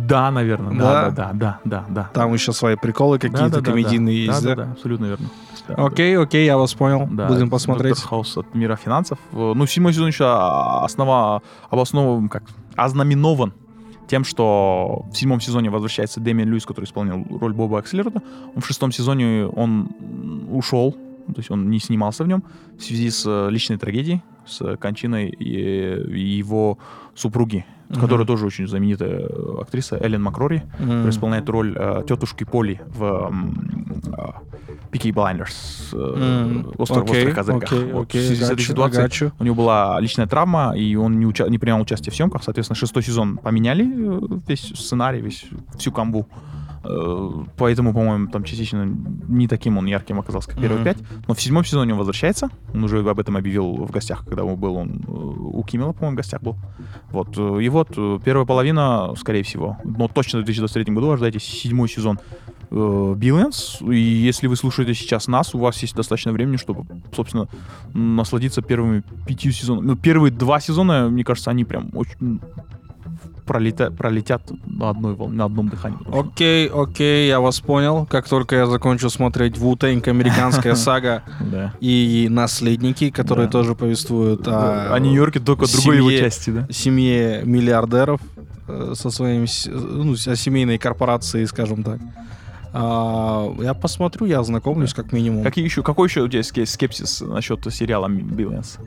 Да, 0.08 0.30
наверное, 0.30 0.78
Да? 0.78 1.10
да, 1.10 1.10
да, 1.10 1.32
да, 1.34 1.58
да, 1.64 1.84
да. 1.88 2.10
Там 2.14 2.32
еще 2.32 2.52
свои 2.52 2.76
приколы 2.76 3.18
какие-то 3.18 3.44
Да-да-да-да. 3.44 3.70
комедийные 3.72 4.26
есть, 4.26 4.42
да? 4.42 4.54
Да-да-да, 4.54 4.72
абсолютно 4.72 5.04
верно. 5.06 5.26
Да, 5.68 5.74
да. 5.76 5.84
Окей, 5.84 6.16
окей, 6.18 6.46
я 6.46 6.56
вас 6.56 6.74
понял. 6.74 7.06
Да, 7.10 7.26
Будем 7.28 7.50
посмотреть. 7.50 7.92
Доктор 7.94 8.08
Хаус 8.08 8.36
от 8.38 8.54
мира 8.54 8.76
финансов. 8.76 9.18
Э, 9.32 9.52
Ну, 9.54 9.66
седьмой 9.66 9.92
сезон 9.92 10.08
еще 10.08 10.24
основа, 10.82 11.42
обоснован, 11.70 12.28
как, 12.28 12.42
ознаменован 12.74 13.52
тем, 14.08 14.24
что 14.24 15.04
в 15.12 15.16
седьмом 15.16 15.40
сезоне 15.40 15.68
возвращается 15.68 16.20
Дэмиан 16.20 16.48
Льюис, 16.48 16.64
который 16.64 16.86
исполнил 16.86 17.26
роль 17.38 17.52
Боба 17.52 17.78
Акселерта. 17.78 18.22
Он 18.54 18.62
в 18.62 18.66
шестом 18.66 18.90
сезоне 18.92 19.46
он 19.46 19.90
ушел, 20.50 20.92
то 21.26 21.34
есть 21.36 21.50
он 21.50 21.68
не 21.68 21.78
снимался 21.78 22.24
в 22.24 22.28
нем 22.28 22.42
в 22.78 22.82
связи 22.82 23.10
с 23.10 23.24
э, 23.26 23.50
личной 23.50 23.76
трагедией, 23.76 24.22
с 24.48 24.76
кончиной 24.76 25.28
его 25.38 26.78
супруги, 27.14 27.64
Мгм. 27.88 28.00
которая 28.00 28.26
тоже 28.26 28.46
очень 28.46 28.66
знаменитая 28.68 29.20
э, 29.20 29.56
актриса 29.60 29.96
Эллен 29.96 30.22
Макрори, 30.22 30.62
которая 30.78 31.08
исполняет 31.10 31.48
роль 31.48 31.74
э, 31.76 32.02
тетушки 32.06 32.44
Поли 32.44 32.80
в 32.86 33.02
э, 33.04 34.90
Peaky 34.92 35.12
Blinders. 35.12 35.94
э, 35.94 36.44
М, 36.44 36.72
«Остров 36.78 37.06
в 37.08 37.10
окей, 37.10 37.18
острых 37.28 37.34
козырьках». 37.34 37.72
окей, 37.72 37.92
Вот 37.92 38.02
окей, 38.08 38.20
в 38.22 38.26
связи 38.26 38.42
с 38.42 38.50
этой 38.50 38.56
гачу, 38.56 38.72
ситуацией 38.72 39.30
у 39.38 39.44
него 39.44 39.54
была 39.54 39.98
личная 40.00 40.26
травма, 40.26 40.74
и 40.76 40.94
он 40.96 41.18
не, 41.18 41.26
уча- 41.26 41.48
не 41.48 41.58
принял 41.58 41.80
участие 41.80 42.12
в 42.12 42.16
съемках. 42.16 42.42
Соответственно, 42.42 42.76
шестой 42.76 43.02
сезон 43.02 43.38
поменяли 43.38 43.84
э, 43.86 44.38
весь 44.46 44.72
сценарий, 44.76 45.20
весь, 45.20 45.46
всю 45.78 45.92
камбу. 45.92 46.26
Э, 46.84 47.30
Поэтому, 47.56 47.92
по-моему, 47.92 48.28
там 48.28 48.44
частично 48.44 48.84
не 49.28 49.48
таким 49.48 49.78
он 49.78 49.86
ярким 49.86 50.20
оказался, 50.20 50.50
как 50.50 50.60
первые 50.60 50.84
пять. 50.84 50.98
Но 51.26 51.34
в 51.34 51.40
седьмом 51.40 51.64
сезоне 51.64 51.92
он 51.92 51.98
возвращается. 51.98 52.48
Он 52.74 52.84
уже 52.84 53.00
об 53.00 53.18
этом 53.20 53.36
объявил 53.36 53.84
в 53.84 53.90
гостях, 53.90 54.24
когда 54.24 54.44
он 54.44 54.56
был. 54.56 54.76
Он 54.76 55.02
э, 55.06 55.10
у 55.10 55.62
Киммела, 55.64 55.92
по-моему, 55.92 56.14
в 56.14 56.16
гостях 56.16 56.42
был. 56.42 56.56
Вот. 57.10 57.36
э, 57.36 57.62
И 57.62 57.68
вот 57.68 57.90
первая 58.24 58.46
половина, 58.46 59.14
скорее 59.16 59.42
всего, 59.42 59.78
но 59.84 60.08
точно 60.08 60.40
в 60.40 60.44
2023 60.44 60.94
году 60.94 61.10
ожидайте 61.10 61.38
седьмой 61.40 61.88
сезон 61.88 62.18
Billions. 62.70 63.82
И 63.92 63.98
если 63.98 64.46
вы 64.46 64.54
слушаете 64.56 64.92
сейчас 64.94 65.26
нас, 65.26 65.54
у 65.54 65.58
вас 65.58 65.80
есть 65.80 65.94
достаточно 65.94 66.32
времени, 66.32 66.56
чтобы, 66.56 66.84
собственно, 67.14 67.48
насладиться 67.94 68.60
первыми 68.62 69.02
пятью 69.26 69.52
сезонами. 69.52 69.86
Ну, 69.86 69.96
первые 69.96 70.32
два 70.32 70.60
сезона, 70.60 71.08
мне 71.08 71.24
кажется, 71.24 71.50
они 71.50 71.64
прям 71.64 71.90
очень 71.94 72.40
пролета- 73.46 73.90
пролетят 73.90 74.42
на, 74.66 74.90
одной 74.90 75.14
вол- 75.14 75.28
на 75.28 75.44
одном 75.46 75.68
дыхании. 75.68 75.98
Окей, 76.12 76.68
окей, 76.68 77.28
я 77.28 77.40
вас 77.40 77.60
понял. 77.60 78.06
Как 78.06 78.28
только 78.28 78.56
я 78.56 78.66
закончу 78.66 79.10
смотреть 79.10 79.58
Вутенг, 79.58 80.08
американская 80.08 80.74
сага 80.76 81.22
и 81.80 82.28
наследники, 82.30 83.10
которые 83.10 83.48
тоже 83.48 83.74
повествуют 83.74 84.46
о, 84.48 84.92
О 84.94 84.98
Нью-Йорке 84.98 85.40
только 85.40 85.66
другой 85.72 85.96
его 85.96 86.10
части, 86.10 86.50
да? 86.50 86.66
семье 86.70 87.42
миллиардеров 87.44 88.20
э, 88.68 88.92
со 88.94 89.10
своими, 89.10 89.46
с- 89.46 89.66
ну, 89.66 90.12
о 90.12 90.36
семейной 90.36 90.78
корпорации, 90.78 91.44
скажем 91.46 91.82
так. 91.82 92.00
А, 92.72 93.50
я 93.62 93.72
посмотрю, 93.72 94.26
я 94.26 94.40
ознакомлюсь 94.40 94.92
как 94.92 95.12
минимум. 95.12 95.42
Какие 95.42 95.64
еще, 95.64 95.82
какой 95.82 96.08
еще 96.08 96.20
у 96.20 96.28
тебя 96.28 96.42
скепсис 96.42 97.22
насчет 97.22 97.60
сериала 97.72 98.08
Billions? 98.08 98.78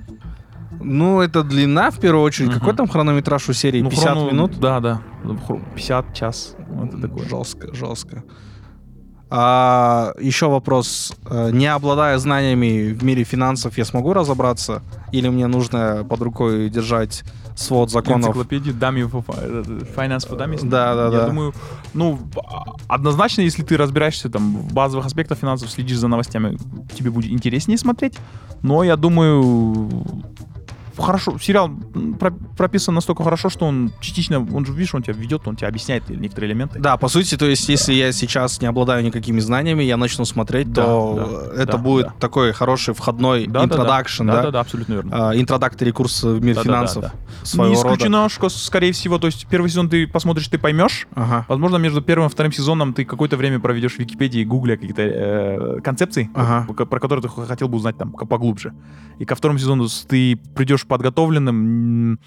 Ну, 0.79 1.19
это 1.21 1.43
длина 1.43 1.91
в 1.91 1.99
первую 1.99 2.23
очередь. 2.23 2.53
Какой 2.53 2.73
там 2.73 2.87
хронометраж 2.87 3.49
у 3.49 3.53
серии? 3.53 3.81
Ну, 3.81 3.89
50 3.89 4.09
хроно- 4.17 4.31
минут? 4.31 4.59
Да, 4.59 4.79
да. 4.79 5.01
Ну, 5.23 5.33
хро- 5.35 5.61
50 5.75 6.13
час. 6.13 6.55
Вот 6.69 6.89
это 6.89 7.01
такое. 7.01 7.27
Жестко, 7.27 7.73
жестко. 7.75 8.23
А, 9.33 10.13
еще 10.19 10.47
вопрос. 10.49 11.13
Э, 11.29 11.51
Не 11.53 11.67
обладая 11.67 12.17
знаниями 12.17 12.91
в 12.91 13.01
мире 13.03 13.23
финансов, 13.23 13.77
я 13.77 13.85
смогу 13.85 14.11
разобраться? 14.13 14.81
Или 15.13 15.29
мне 15.29 15.47
нужно 15.47 16.05
под 16.09 16.21
рукой 16.21 16.69
держать 16.69 17.23
свод 17.55 17.91
законов? 17.91 18.29
Энциклопедию 18.31 18.75
Dummy 18.75 19.09
for 19.09 19.23
э, 19.37 19.63
Finance 19.95 20.29
for 20.29 20.37
Dummies. 20.37 20.67
Да, 20.67 20.95
да, 20.95 21.03
Я 21.05 21.09
да. 21.11 21.27
думаю, 21.27 21.53
ну, 21.93 22.19
а- 22.45 22.63
однозначно, 22.89 23.41
если 23.41 23.63
ты 23.63 23.77
разбираешься 23.77 24.29
там 24.29 24.57
в 24.57 24.73
базовых 24.73 25.05
аспектах 25.05 25.37
финансов, 25.37 25.69
следишь 25.71 25.97
за 25.99 26.09
новостями, 26.09 26.57
тебе 26.93 27.09
будет 27.09 27.31
интереснее 27.31 27.77
смотреть. 27.77 28.17
Но 28.63 28.83
я 28.83 28.97
думаю, 28.97 29.89
хорошо, 30.97 31.37
сериал 31.39 31.71
прописан 32.57 32.95
настолько 32.95 33.23
хорошо, 33.23 33.49
что 33.49 33.65
он 33.65 33.91
частично, 34.01 34.39
он 34.39 34.65
же, 34.65 34.73
видишь, 34.73 34.93
он 34.93 35.03
тебя 35.03 35.13
ведет, 35.13 35.47
он 35.47 35.55
тебе 35.55 35.67
объясняет 35.67 36.09
некоторые 36.09 36.51
элементы. 36.51 36.79
Да, 36.79 36.97
по 36.97 37.07
сути, 37.07 37.37
то 37.37 37.45
есть, 37.45 37.67
если 37.69 37.93
я 37.93 38.11
сейчас 38.11 38.61
не 38.61 38.67
обладаю 38.67 39.03
никакими 39.03 39.39
знаниями, 39.39 39.83
я 39.83 39.97
начну 39.97 40.25
смотреть, 40.25 40.71
Да, 40.71 40.83
то 40.85 41.51
да, 41.55 41.61
это 41.63 41.71
да, 41.73 41.77
будет 41.77 42.05
да. 42.07 42.13
такой 42.19 42.51
хороший 42.53 42.93
входной 42.93 43.47
Да, 43.47 43.65
да, 43.65 43.77
да. 43.77 43.83
да, 43.85 44.03
да? 44.19 44.41
да, 44.43 44.51
да, 44.51 44.59
абсолютно 44.59 44.93
верно. 44.93 45.31
Интродактори 45.35 45.91
курс 45.91 46.23
в 46.23 46.43
мир 46.43 46.55
Да, 46.55 46.61
да, 46.61 46.65
финансов 46.65 47.03
да, 47.03 47.11
да. 47.11 47.45
своего 47.45 47.73
Не 47.75 47.81
рода. 47.81 47.87
исключено, 47.95 48.29
что, 48.29 48.49
скорее 48.49 48.91
всего, 48.91 49.17
то 49.17 49.27
есть 49.27 49.47
первый 49.47 49.69
сезон 49.69 49.89
ты 49.89 50.07
посмотришь, 50.07 50.47
ты 50.47 50.57
поймешь, 50.57 51.07
Ага. 51.15 51.45
Возможно, 51.47 51.77
между 51.77 52.01
первым 52.01 52.27
и 52.27 52.31
вторым 52.31 52.51
сезоном 52.51 52.93
ты 52.93 53.05
какое-то 53.05 53.37
время 53.37 53.59
проведешь 53.59 53.93
в 53.95 53.99
Википедии, 53.99 54.43
гугля 54.43 54.75
какие-то 54.75 55.01
э, 55.01 55.81
концепции, 55.81 56.29
Ага. 56.33 56.71
про, 56.73 56.99
которые 56.99 57.21
ты 57.23 57.29
хотел 57.29 57.67
бы 57.67 57.77
узнать 57.77 57.97
там 57.97 58.11
поглубже. 58.11 58.73
И 59.19 59.25
ко 59.25 59.35
второму 59.35 59.59
сезону 59.59 59.87
ты 60.07 60.37
придешь 60.55 60.80
подготовленным 60.87 62.11
м, 62.13 62.19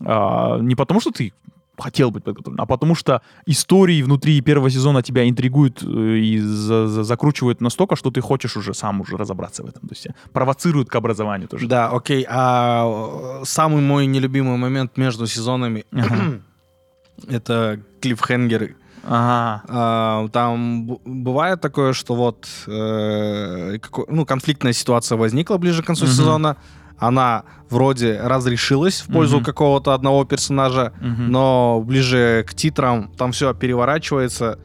а, 0.00 0.58
не 0.60 0.74
потому, 0.74 1.00
что 1.00 1.10
ты 1.10 1.32
хотел 1.80 2.10
быть 2.10 2.24
подготовленным, 2.24 2.62
а 2.62 2.66
потому 2.66 2.96
что 2.96 3.20
истории 3.46 4.02
внутри 4.02 4.40
первого 4.40 4.68
сезона 4.70 5.00
тебя 5.02 5.28
интригуют 5.28 5.80
э, 5.84 5.86
и 6.18 6.38
за- 6.40 6.88
за- 6.88 7.04
закручивают 7.04 7.60
настолько, 7.60 7.94
что 7.96 8.10
ты 8.10 8.20
хочешь 8.20 8.56
уже 8.56 8.74
сам 8.74 9.00
уже 9.00 9.16
разобраться 9.16 9.62
в 9.62 9.66
этом. 9.68 9.82
То 9.88 9.94
есть 9.94 10.06
э, 10.06 10.10
провоцируют 10.32 10.88
к 10.88 10.96
образованию 10.96 11.46
тоже. 11.48 11.68
Да, 11.68 11.88
окей. 11.90 12.26
А 12.28 13.42
самый 13.44 13.80
мой 13.80 14.06
нелюбимый 14.06 14.56
момент 14.56 14.96
между 14.96 15.26
сезонами 15.28 15.84
Ага. 15.92 16.40
это 17.28 17.80
клиффхенгеры. 18.00 18.74
Ага. 19.04 19.62
А, 19.68 20.28
Там 20.32 20.98
бывает 21.04 21.60
такое, 21.60 21.92
что 21.92 22.14
вот 22.16 22.48
э, 22.66 23.78
ну, 24.08 24.24
конфликтная 24.26 24.72
ситуация 24.72 25.16
возникла 25.16 25.58
ближе 25.58 25.82
к 25.82 25.86
концу 25.86 26.04
Мгм. 26.06 26.12
сезона. 26.14 26.56
Она 26.98 27.44
вроде 27.70 28.20
разрешилась 28.20 29.00
в 29.00 29.12
пользу 29.12 29.36
Мгм. 29.36 29.44
какого-то 29.44 29.94
одного 29.94 30.24
персонажа, 30.24 30.92
Мгм. 31.00 31.30
но 31.30 31.80
ближе 31.84 32.44
к 32.48 32.54
титрам 32.54 33.10
там 33.16 33.32
все 33.32 33.54
переворачивается, 33.54 34.58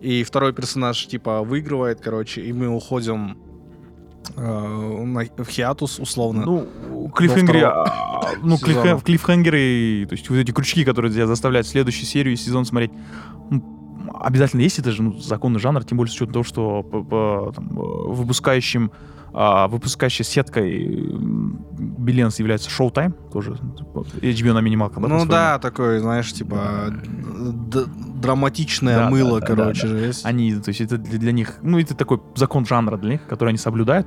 и 0.00 0.22
второй 0.22 0.52
персонаж 0.52 1.06
типа 1.06 1.42
выигрывает, 1.42 2.00
короче, 2.00 2.40
и 2.42 2.52
мы 2.52 2.68
уходим 2.68 3.36
э, 4.36 4.40
на- 5.04 5.44
в 5.44 5.48
хиатус 5.48 5.98
условно. 5.98 6.44
Ну, 6.46 7.08
клиффхенгеры, 7.14 7.60
а, 7.64 8.30
ну, 8.42 8.56
сезона. 8.56 8.72
клиффхен- 8.72 9.02
клиффхенгеры, 9.04 10.06
то 10.08 10.14
есть 10.14 10.30
вот 10.30 10.36
эти 10.36 10.50
крючки, 10.50 10.82
которые 10.84 11.12
тебя 11.12 11.26
заставляют 11.26 11.66
следующую 11.66 12.06
серию 12.06 12.32
и 12.32 12.36
сезон 12.36 12.64
смотреть, 12.64 12.90
ну, 13.50 13.62
обязательно 14.12 14.60
есть, 14.60 14.78
это 14.78 14.92
же 14.92 15.02
ну, 15.02 15.12
законный 15.18 15.60
жанр, 15.60 15.84
тем 15.84 15.98
более 15.98 16.10
с 16.10 16.14
учетом 16.14 16.32
того, 16.32 16.44
что 16.44 16.82
по, 16.82 17.02
по, 17.02 17.52
там, 17.54 17.68
э, 17.78 18.12
выпускающим 18.12 18.90
а, 19.36 19.66
выпускающей 19.66 20.24
сеткой 20.24 20.86
Биленс 20.86 22.38
является 22.38 22.70
Showtime, 22.70 23.12
тоже 23.32 23.56
типа, 23.76 24.06
HBO 24.20 24.52
на 24.52 24.60
минималках. 24.60 25.02
да, 25.02 25.08
Ну 25.08 25.26
да, 25.26 25.58
такой, 25.58 25.98
знаешь, 25.98 26.32
типа 26.32 26.92
д- 26.92 27.86
драматичное 28.14 28.96
Да, 28.96 29.10
мыло, 29.10 29.40
да, 29.40 29.46
да, 29.48 29.54
короче, 29.54 29.82
да, 29.82 29.88
же 29.88 29.98
есть. 29.98 30.24
Они, 30.24 30.54
то 30.54 30.68
есть 30.68 30.80
это 30.80 30.98
для, 30.98 31.18
для 31.18 31.32
них, 31.32 31.56
ну 31.62 31.80
это 31.80 31.96
такой 31.96 32.20
закон 32.36 32.64
жанра 32.64 32.96
для 32.96 33.12
них, 33.12 33.26
который 33.26 33.48
они 33.48 33.58
соблюдают, 33.58 34.06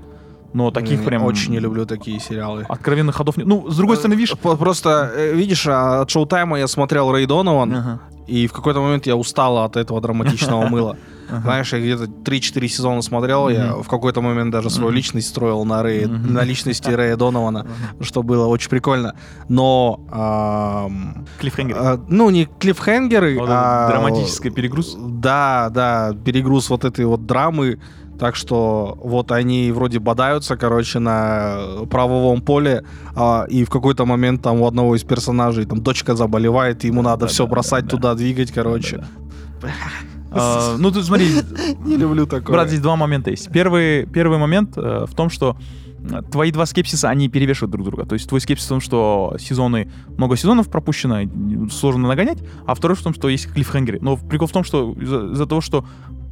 но 0.54 0.72
таких 0.72 1.04
прям... 1.04 1.24
Очень 1.26 1.52
не 1.52 1.60
люблю 1.60 1.86
такие 1.86 2.22
сериалы. 2.22 2.66
Откровенных 2.70 3.16
ходов 3.16 3.36
нет. 3.36 3.48
Ну, 3.48 3.70
с 3.70 3.76
другой 3.76 3.98
стороны, 3.98 4.16
видишь... 4.16 4.34
Просто, 4.38 5.12
э, 5.14 5.34
видишь, 5.34 5.68
а, 5.68 6.02
от 6.02 6.10
Шоутайма 6.10 6.58
я 6.58 6.68
смотрел 6.68 7.12
Рэй 7.12 7.26
Донован, 7.26 7.76
Ага, 7.76 8.00
и 8.28 8.48
в 8.48 8.54
какой-то 8.54 8.82
момент 8.82 9.08
я 9.08 9.16
устала 9.16 9.66
от 9.66 9.78
этого 9.78 10.02
драматичного 10.02 10.68
мыла. 10.70 10.98
Знаешь, 11.30 11.74
я 11.74 11.80
где-то 11.80 12.06
3-4 12.06 12.68
сезона 12.68 13.02
смотрел, 13.02 13.50
я 13.50 13.74
в 13.76 13.88
какой-то 13.90 14.22
момент 14.22 14.52
даже 14.52 14.70
свою 14.70 14.92
личность 14.92 15.28
строил 15.28 15.66
на, 15.66 15.84
Рэе- 15.84 16.08
на 16.08 16.44
личности 16.44 16.90
Рэя 16.96 17.18
Донована, 17.18 17.68
что 18.00 18.24
было 18.24 18.48
очень 18.48 18.70
прикольно. 18.70 19.14
Но, 19.50 20.00
ам, 20.10 21.26
Клиффхенгер. 21.40 21.76
а, 21.78 22.00
ну, 22.08 22.30
не 22.30 22.46
клиффхенгеры, 22.46 23.38
а... 23.42 23.90
драматический 23.90 24.52
перегруз. 24.52 24.96
Да, 24.98 25.70
да, 25.70 26.14
перегруз 26.24 26.70
вот 26.70 26.86
этой 26.86 27.04
вот 27.06 27.26
драмы, 27.26 27.80
Так 28.20 28.36
что 28.36 28.98
вот 29.04 29.32
они 29.32 29.72
вроде 29.72 30.00
бодаются, 30.00 30.58
короче, 30.58 31.00
на 31.00 31.86
правовом 31.90 32.42
поле, 32.42 32.84
а, 33.16 33.46
и 33.48 33.64
в 33.64 33.70
какой-то 33.70 34.06
момент 34.06 34.42
там 34.42 34.62
у 34.62 34.68
одного 34.68 34.96
из 34.96 35.04
персонажей 35.04 35.66
там 35.66 35.82
дочка 35.82 36.16
заболевает, 36.16 36.84
и 36.84 36.88
ему 36.88 37.02
надо 37.02 37.22
да, 37.22 37.28
все 37.28 37.46
да, 37.46 37.52
бросать 37.52 37.86
да, 37.86 37.90
туда, 37.90 38.16
двигать, 38.16 38.52
короче. 38.52 39.06
А, 40.32 40.76
Ну, 40.78 40.92
ты 40.92 41.04
смотри, 41.04 41.30
Не 41.86 41.98
люблю 41.98 42.26
такое. 42.26 42.56
брат, 42.56 42.68
здесь 42.68 42.82
два 42.82 42.96
момента 42.96 43.30
есть. 43.30 43.52
Первый, 43.52 44.06
первый 44.06 44.38
момент 44.38 44.78
э, 44.78 45.06
в 45.08 45.16
том, 45.16 45.30
что 45.30 45.56
э, 46.00 46.22
твои 46.32 46.52
два 46.52 46.66
скепсиса, 46.66 47.10
они 47.10 47.30
перевешивают 47.30 47.72
друг 47.72 47.86
друга. 47.86 48.06
То 48.06 48.14
есть 48.14 48.28
твой 48.28 48.42
скепсис 48.42 48.66
в 48.66 48.70
том, 48.70 48.82
что 48.82 49.36
сезоны, 49.40 49.92
много 50.18 50.36
сезонов 50.36 50.70
пропущено, 50.70 51.22
сложно 51.70 52.08
нагонять, 52.08 52.40
а 52.66 52.76
второй 52.76 52.98
в 52.98 53.02
том, 53.02 53.14
что 53.14 53.30
есть 53.30 53.52
клиффхенгеры. 53.52 54.00
Но 54.02 54.18
прикол 54.18 54.48
в 54.48 54.52
том, 54.52 54.64
что 54.64 54.94
из-за, 54.94 55.32
из-за 55.32 55.46
того, 55.46 55.62
что 55.62 55.86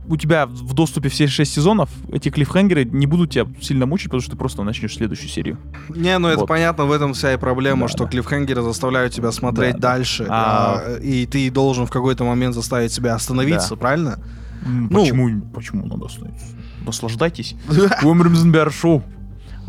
у 0.08 0.16
тебя 0.16 0.46
в 0.46 0.72
доступе 0.74 1.08
все 1.08 1.26
шесть 1.28 1.52
сезонов, 1.52 1.88
эти 2.12 2.30
клиффхенгеры 2.30 2.84
не 2.84 3.06
будут 3.06 3.30
тебя 3.30 3.46
сильно 3.60 3.86
мучить, 3.86 4.06
потому 4.06 4.20
что 4.22 4.30
ты 4.32 4.36
просто 4.36 4.62
начнешь 4.64 4.94
следующую 4.96 5.28
серию. 5.28 5.56
Не, 5.88 6.18
ну 6.18 6.28
это 6.28 6.40
Вот. 6.40 6.48
понятно, 6.48 6.84
в 6.86 6.90
этом 6.92 7.12
вся 7.14 7.32
и 7.32 7.36
проблема, 7.36 7.82
Да, 7.82 7.88
что 7.88 8.04
да. 8.04 8.10
клиффхенгеры 8.10 8.62
заставляют 8.62 9.12
тебя 9.12 9.30
смотреть 9.30 9.74
Да, 9.74 9.78
да. 9.80 9.88
дальше, 9.94 10.26
А- 10.28 10.82
а, 10.84 10.96
и 10.98 11.26
ты 11.26 11.50
должен 11.50 11.86
в 11.86 11.90
какой-то 11.90 12.24
момент 12.24 12.54
заставить 12.54 12.92
себя 12.92 13.14
остановиться, 13.14 13.70
Да. 13.70 13.76
правильно? 13.76 14.18
М, 14.66 14.88
Ну. 14.90 15.00
почему, 15.00 15.40
почему 15.54 15.86
надо 15.86 16.06
остановиться? 16.06 16.46
Наслаждайтесь. 16.84 17.54
өміріміздің 18.02 18.50
бәрі 18.52 18.70
шоу 18.72 19.02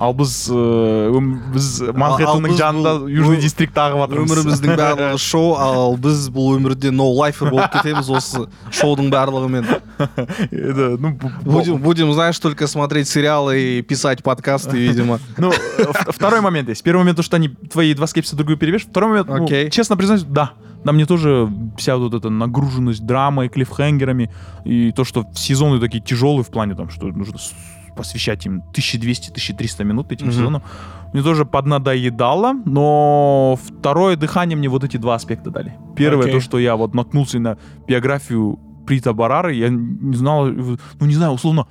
ал 0.02 0.14
біз 0.18 0.50
ыыы 0.50 1.22
біз 1.54 1.68
манхэттеннің 1.94 2.48
біз 2.50 2.58
жанында 2.58 2.92
бұл- 3.04 3.10
южный 3.12 3.38
бұл- 3.38 3.42
дистрикт 3.44 3.76
ағып 3.78 4.00
жатырмыз 4.02 4.32
Өміріміздің 4.32 4.78
барлығы 4.80 5.18
шоу, 5.22 5.54
ал 5.60 5.98
біз 5.98 6.30
бұл 6.34 6.56
өмірде 6.58 6.90
no 6.92 7.06
лайфер 7.14 7.52
болып 7.52 7.72
кетеміз 7.76 8.10
осы 8.10 8.48
шоудың 8.72 9.12
барлығымен. 9.14 9.68
Это, 10.50 10.98
ну, 11.00 11.12
б- 11.12 11.28
б- 11.28 11.52
Будем, 11.52 11.78
будем, 11.78 12.14
знаешь, 12.14 12.40
только 12.40 12.68
смотреть 12.68 13.08
сериалы 13.10 13.60
и 13.60 13.82
писать 13.84 14.24
подкасты, 14.24 14.78
видимо. 14.78 15.20
Ну, 15.38 15.52
э, 15.52 15.84
в- 15.86 16.12
второй 16.14 16.42
момент 16.42 16.70
есть. 16.70 16.84
Первый 16.84 17.00
момент, 17.02 17.18
то, 17.18 17.24
что 17.24 17.36
они 17.36 17.50
твои 17.50 17.94
два 17.94 18.08
скепсиса 18.08 18.36
другую 18.36 18.58
перевешивают. 18.58 18.92
Второй 18.92 19.10
момент, 19.10 19.28
ну, 19.28 19.44
Окей. 19.46 19.70
честно 19.70 19.98
признаюсь, 19.98 20.24
да. 20.24 20.52
Да, 20.84 20.94
мне 20.94 21.06
тоже 21.06 21.48
вся 21.78 21.96
вот 21.98 22.16
эта 22.16 22.32
нагруженность 22.32 23.06
драмой, 23.06 23.50
клиффхенгерами 23.50 24.32
и 24.66 24.92
то, 24.92 25.04
что 25.04 25.26
сезоны 25.36 25.80
такие 25.80 26.02
тяжелые 26.02 26.44
в 26.44 26.48
плане 26.50 26.74
там, 26.74 26.90
что 26.90 27.06
нужно 27.06 27.38
с- 27.38 27.54
посвящать 27.97 28.47
им 28.47 28.63
1200-1300 28.73 29.85
минут 29.85 30.13
этим 30.13 30.27
Мгм. 30.27 30.35
сезонам. 30.35 30.63
Мне 31.13 31.23
тоже 31.23 31.45
поднадоедало, 31.45 32.53
но 32.65 33.59
второе 33.63 34.17
дыхание 34.17 34.57
мне 34.57 34.69
вот 34.69 34.85
эти 34.85 34.97
два 34.99 35.15
аспекта 35.15 35.51
дали. 35.51 35.75
Первое, 35.97 36.25
Окей. 36.27 36.35
то, 36.35 36.41
что 36.41 36.59
я 36.59 36.77
вот 36.77 36.95
наткнулся 36.95 37.39
на 37.39 37.57
биографию 37.89 38.59
Прита 38.87 39.13
Барары, 39.13 39.55
я 39.55 39.69
не 39.69 40.17
знал, 40.17 40.47
ну 40.47 41.07
не 41.07 41.15
знаю, 41.15 41.33
условно, 41.33 41.67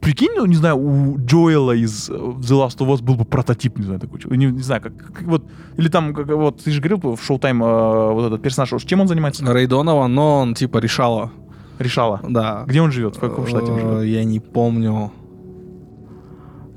прикинь, 0.00 0.30
ну, 0.36 0.46
не 0.46 0.54
знаю, 0.56 0.76
у 0.78 1.18
Джоэла 1.18 1.72
из 1.72 2.08
э, 2.08 2.12
The 2.12 2.54
Last 2.66 2.78
of 2.78 2.88
Us 2.88 3.02
был 3.02 3.16
бы 3.16 3.24
прототип, 3.24 3.78
не 3.78 3.84
знаю, 3.84 4.00
такой, 4.00 4.20
не, 4.36 4.46
не 4.46 4.62
знаю, 4.62 4.80
как, 4.82 4.96
как 4.96 5.22
вот, 5.22 5.44
или 5.76 5.88
там, 5.88 6.14
как, 6.14 6.26
вот, 6.28 6.62
ты 6.64 6.70
же 6.70 6.80
говорил 6.80 7.16
в 7.16 7.30
Showtime, 7.30 7.62
э, 7.62 8.12
вот 8.12 8.26
этот 8.26 8.42
персонаж, 8.42 8.70
чем 8.84 9.00
он 9.00 9.08
занимается? 9.08 9.44
Рэй 9.44 9.66
Донован, 9.66 10.14
но 10.14 10.40
он 10.40 10.54
типа 10.54 10.78
решала. 10.78 11.30
Решала. 11.78 12.20
Да. 12.28 12.64
Где 12.66 12.80
он 12.80 12.92
живет? 12.92 13.16
В 13.16 13.20
каком 13.20 13.46
штате 13.46 13.72
он 13.72 13.78
Э, 13.78 13.80
живет? 13.80 14.04
Я 14.04 14.24
не 14.24 14.40
помню. 14.40 15.10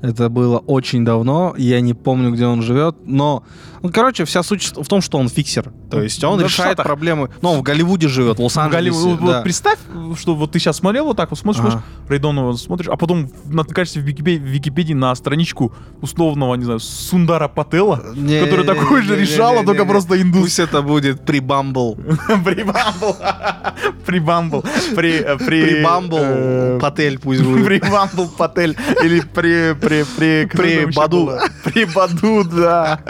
Это 0.00 0.28
было 0.28 0.58
очень 0.58 1.04
давно, 1.04 1.54
я 1.58 1.80
не 1.80 1.92
помню, 1.92 2.30
где 2.30 2.46
он 2.46 2.62
живет, 2.62 2.96
но, 3.04 3.42
ну, 3.82 3.90
короче, 3.90 4.24
вся 4.24 4.44
суть 4.44 4.72
в 4.76 4.86
том, 4.86 5.00
что 5.00 5.18
он 5.18 5.28
фиксер. 5.28 5.72
То 5.90 6.00
есть 6.00 6.22
он 6.22 6.38
Да, 6.38 6.44
решает 6.44 6.68
Штатах. 6.74 6.86
проблемы. 6.86 7.30
Ну, 7.42 7.50
он 7.50 7.58
в 7.58 7.62
Голливуде 7.62 8.06
живет, 8.06 8.38
в. 8.38 8.42
Лос-Анджелесе. 8.42 8.96
Вот, 8.96 9.20
вот 9.20 9.30
да. 9.32 9.42
представь, 9.42 9.78
что 10.16 10.36
вот 10.36 10.52
ты 10.52 10.60
сейчас 10.60 10.76
смотрел 10.76 11.06
вот 11.06 11.16
так, 11.16 11.30
вот 11.30 11.38
смотришь, 11.40 11.60
Ага. 11.62 11.70
смотришь, 11.70 12.10
Рэй 12.10 12.21
Донована 12.21 12.52
смотришь, 12.54 12.88
а 12.88 12.96
потом 12.96 13.28
натыкаешься 13.46 13.98
в 13.98 14.02
Википедии, 14.02 14.38
в 14.40 14.46
Википедии 14.46 14.94
на 14.94 15.12
страничку 15.16 15.74
условного, 16.00 16.54
не 16.54 16.64
знаю, 16.64 16.78
Сундара 16.78 17.48
Пателла, 17.48 18.00
Не- 18.14 18.40
который 18.44 18.64
такой 18.64 19.02
же 19.02 19.14
не- 19.14 19.16
не- 19.16 19.22
решала, 19.22 19.60
не- 19.60 19.66
только 19.66 19.82
не- 19.82 19.88
просто 19.88 20.22
индус. 20.22 20.42
Пусть 20.42 20.58
это 20.60 20.80
будет 20.82 21.24
При 21.24 21.40
Bumble. 21.40 21.96
Прибамбл. 22.44 23.16
Прибамбл. 24.06 24.64
При... 24.94 25.14
э, 25.20 25.36
При... 25.38 25.62
При 25.62 25.82
Bumble 25.84 26.18
э, 26.20 26.78
Патель 26.80 27.18
пусть 27.18 27.42
будет. 27.42 27.64
Прибамбл 27.66 28.28
Патель. 28.28 28.76
Или 29.02 29.20
при... 29.20 29.74
При... 29.88 30.04
При... 30.16 30.46
При 30.46 30.84
Баду. 30.94 31.16
было? 31.26 31.42
При 31.64 31.84
Баду, 31.86 32.44
да. 32.44 33.00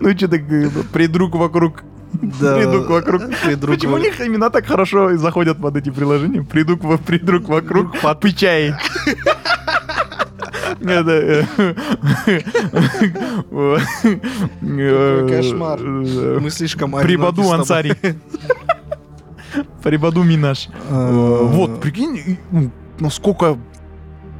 Ну 0.00 0.10
что 0.16 0.28
так... 0.28 0.40
э, 0.50 0.70
Придруг 0.92 1.34
вокруг. 1.34 1.82
Да. 2.40 2.56
Придруг 2.56 2.88
вокруг. 2.88 3.22
Придруг 3.44 3.74
Почему 3.76 3.94
у 3.96 3.98
них 3.98 4.20
имена 4.20 4.50
так 4.50 4.66
хорошо 4.66 5.16
заходят 5.16 5.58
под 5.60 5.76
эти 5.76 5.90
приложения? 5.90 6.42
Придруг, 6.42 6.82
во- 6.84 6.96
придруг 6.98 7.48
вокруг. 7.48 7.94
Это, 10.80 11.10
э, 11.10 11.44
Какой 14.60 15.28
кошмар. 15.28 15.78
э, 15.80 16.38
Мы 16.40 16.50
слишком 16.50 16.92
Прибаду. 16.92 17.50
Ансари. 17.52 17.96
Прибаду 19.82 20.22
Минаш. 20.22 20.68
Э, 20.90 21.40
Вот, 21.52 21.80
прикинь, 21.80 22.38
ну, 22.50 22.70
насколько 23.00 23.56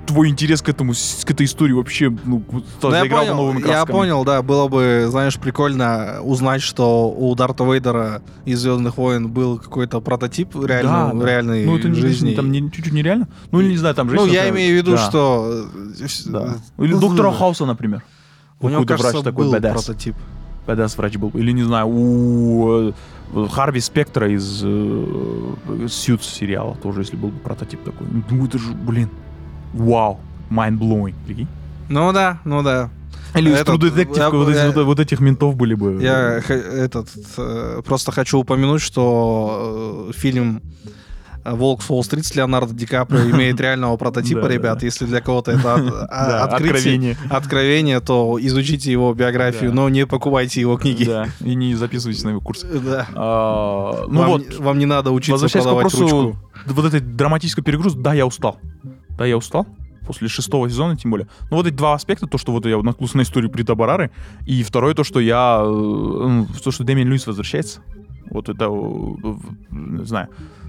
твой 0.09 0.29
интерес 0.31 0.63
к 0.63 0.69
этому, 0.71 0.93
к 0.95 1.31
этой 1.31 1.45
истории 1.47 1.73
вообще, 1.73 2.09
ну, 2.25 2.43
Ну, 2.51 2.95
я 2.95 3.05
понял, 3.05 3.37
новыми 3.37 3.59
я 3.61 3.65
красками. 3.67 3.93
понял, 3.97 4.25
да, 4.25 4.43
было 4.43 4.67
бы, 4.69 5.07
знаешь, 5.11 5.37
прикольно 5.39 6.21
узнать, 6.23 6.63
что 6.63 7.11
у 7.11 7.35
Дарта 7.35 7.65
Вейдера 7.65 8.23
из 8.47 8.61
Звездных 8.61 8.97
войн 8.97 9.29
был 9.29 9.59
какой-то 9.59 10.01
прототип 10.01 10.57
реально, 10.57 11.11
Да, 11.13 11.21
да. 11.21 11.27
реальной 11.27 11.67
Ну, 11.67 11.77
это 11.79 11.89
не- 11.89 11.95
жизни. 11.95 12.35
там 12.35 12.51
не- 12.51 12.71
чуть-чуть 12.73 12.93
нереально. 12.93 13.29
Ну, 13.53 13.61
не 13.61 13.77
знаю, 13.77 13.95
там 13.95 14.07
ну, 14.09 14.15
женщина, 14.15 14.33
я 14.33 14.49
имею 14.49 14.75
в 14.75 14.77
виду, 14.79 14.93
да, 14.97 15.09
что... 15.11 15.67
э, 16.01 16.07
Да. 16.27 16.57
э, 16.79 16.85
Или 16.85 16.95
ну, 16.95 17.01
доктора 17.01 17.31
да. 17.31 17.37
Хауса, 17.37 17.67
например. 17.67 18.03
У 18.61 18.69
него, 18.71 18.81
Какой-то 18.83 18.95
кажется, 19.03 19.13
врач 19.19 19.25
такой 19.25 19.45
был 19.45 19.53
бадас. 19.53 19.85
прототип. 19.85 20.17
Бадас 20.67 20.99
врач 20.99 21.17
был. 21.17 21.31
Или, 21.35 21.53
не 21.53 21.63
знаю, 21.65 21.87
у 21.89 22.93
э, 23.35 23.47
Харви 23.53 23.81
Спектра 23.81 24.29
из 24.31 24.63
Сьюз 25.93 26.23
сериала 26.27 26.77
тоже, 26.83 27.03
если 27.03 27.17
был 27.17 27.29
бы 27.29 27.39
прототип 27.39 27.83
такой. 27.85 28.07
Ну, 28.31 28.47
это 28.47 28.59
же, 28.59 28.73
блин, 28.73 29.11
вау, 29.73 30.21
mind-blowing, 30.51 31.15
прикинь. 31.27 31.49
Ну 31.89 32.13
да, 32.13 32.39
ну 32.45 32.63
да. 32.63 32.91
Или 33.35 33.51
из 33.51 33.59
True 33.61 33.79
Detective, 33.79 34.17
я- 34.19 34.31
вот, 34.31 34.49
я- 34.55 34.71
вот- 34.71 34.85
вот 34.85 35.01
этих 35.01 35.21
ментов 35.21 35.55
были 35.55 35.75
бы. 35.75 35.99
Я 36.03 36.39
этот 36.49 37.09
э, 37.37 37.83
просто 37.85 38.11
хочу 38.13 38.39
упомянуть, 38.39 38.81
что 38.83 40.09
э, 40.11 40.13
фильм 40.19 40.63
«Волк 41.45 41.83
с 41.83 41.91
Уолл-стрит» 41.91 42.25
с 42.27 42.35
Леонардо 42.35 42.75
Ди 42.75 42.87
Каприо 42.87 43.21
имеет 43.31 43.61
реального 43.61 43.97
прототипа, 43.99 44.43
Да, 44.43 44.49
ребят. 44.49 44.79
да. 44.81 44.87
Если 44.87 45.05
для 45.07 45.21
кого-то 45.21 45.53
это 45.53 45.75
от- 45.75 45.81
а- 46.11 46.27
Да, 46.29 46.45
открытие, 46.45 46.75
откровение. 46.75 47.17
откровение, 47.31 48.01
то 48.01 48.39
изучите 48.41 48.91
его 48.91 49.13
биографию, 49.15 49.75
но 49.75 49.89
не 49.91 50.07
покупайте 50.07 50.61
его 50.63 50.77
книги. 50.79 51.05
Да, 51.05 51.29
и 51.41 51.55
не 51.55 51.75
записывайтесь 51.75 52.25
на 52.25 52.31
его 52.31 52.41
курс. 52.41 52.65
Да. 52.85 53.07
А, 53.15 54.07
ну 54.09 54.21
вам, 54.21 54.29
вот, 54.31 54.59
вам 54.59 54.79
не 54.79 54.87
надо 54.87 55.11
учиться 55.11 55.49
продавать 55.49 55.95
ручку. 55.95 56.37
вот 56.67 56.85
этой 56.87 57.01
драматической 57.01 57.63
перегруз, 57.63 57.95
да, 57.95 58.15
я 58.15 58.27
устал. 58.27 58.59
Да, 59.19 59.27
я 59.27 59.37
устал. 59.37 59.67
После 60.07 60.29
шестого 60.29 60.71
сезона, 60.71 60.97
тем 60.97 61.11
более. 61.11 61.29
Ну, 61.51 61.59
вот 61.59 61.67
эти 61.67 61.75
два 61.75 61.93
аспекта, 61.93 62.27
то, 62.27 62.39
что 62.39 62.53
вот 62.53 62.65
я 62.65 62.81
наткнулся 62.81 63.19
на 63.19 63.23
историю 63.23 63.51
Прита 63.51 63.75
Барары, 63.75 64.11
и 64.47 64.63
второе, 64.63 64.95
то, 64.95 65.05
что 65.05 65.21
я, 65.21 65.61
э, 65.63 65.69
ну, 65.69 66.47
то, 66.65 66.71
что 66.71 66.85
Дэмиан 66.85 67.09
Льюис 67.09 67.27
возвращается. 67.27 67.81
Вот 68.31 68.49
это, 68.49 68.65
э, 68.67 69.35
не 69.71 70.05
знаю, 70.07 70.29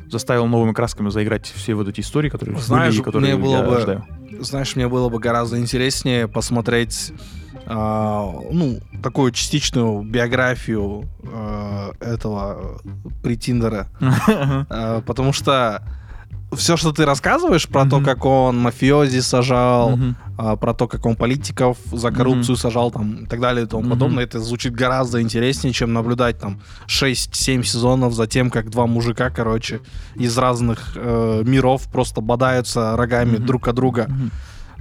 заставил 0.09 0.47
новыми 0.47 0.73
красками 0.73 1.09
заиграть 1.09 1.45
все 1.47 1.73
вот 1.75 1.88
эти 1.88 2.01
истории, 2.01 2.29
которые 2.29 2.59
Знаешь, 2.59 2.95
были 2.95 3.03
которые 3.03 3.35
мне 3.35 3.43
было 3.45 3.57
я 3.57 3.63
бы- 3.63 3.77
ожидаю. 3.77 4.05
Знаешь, 4.41 4.75
мне 4.75 4.88
было 4.89 5.07
бы 5.09 5.19
гораздо 5.19 5.57
интереснее 5.59 6.27
посмотреть 6.27 7.13
а, 7.65 8.31
ну, 8.51 8.79
такую 9.03 9.31
частичную 9.31 10.01
биографию 10.01 11.03
а, 11.23 11.91
этого 11.99 12.81
претиндера. 13.21 13.88
А, 14.01 15.01
потому 15.05 15.33
что 15.33 15.83
все, 16.55 16.77
что 16.77 16.91
ты 16.91 17.05
рассказываешь 17.05 17.67
про 17.67 17.85
то, 17.85 17.97
Мгм. 17.97 18.05
как 18.05 18.25
он 18.25 18.59
мафиози 18.59 19.19
сажал, 19.19 19.91
Мгм. 19.91 20.15
а, 20.38 20.55
про 20.55 20.73
то, 20.73 20.88
как 20.88 21.05
он 21.05 21.15
политиков 21.15 21.77
за 21.91 22.12
коррупцию 22.12 22.55
сажал, 22.55 22.91
там, 22.91 23.23
и 23.23 23.25
так 23.27 23.39
далее 23.39 23.65
и 23.65 23.67
тому 23.67 23.83
Мгм. 23.83 23.91
подобное, 23.91 24.23
это 24.23 24.39
звучит 24.39 24.73
гораздо 24.73 25.21
интереснее, 25.21 25.73
чем 25.73 25.93
наблюдать 25.93 26.39
там 26.39 26.59
6-7 26.88 27.63
сезонов 27.63 28.13
за 28.13 28.25
тем, 28.27 28.49
как 28.49 28.69
два 28.69 28.88
мужика, 28.88 29.29
короче, 29.29 29.81
из 30.15 30.38
разных 30.38 30.93
э, 30.95 31.43
миров 31.45 31.83
просто 31.91 32.21
бодаются 32.21 32.95
рогами 32.97 33.38
Мгм. 33.38 33.45
друг 33.45 33.67
от 33.67 33.75
друга. 33.75 34.07
Мгм. 34.09 34.31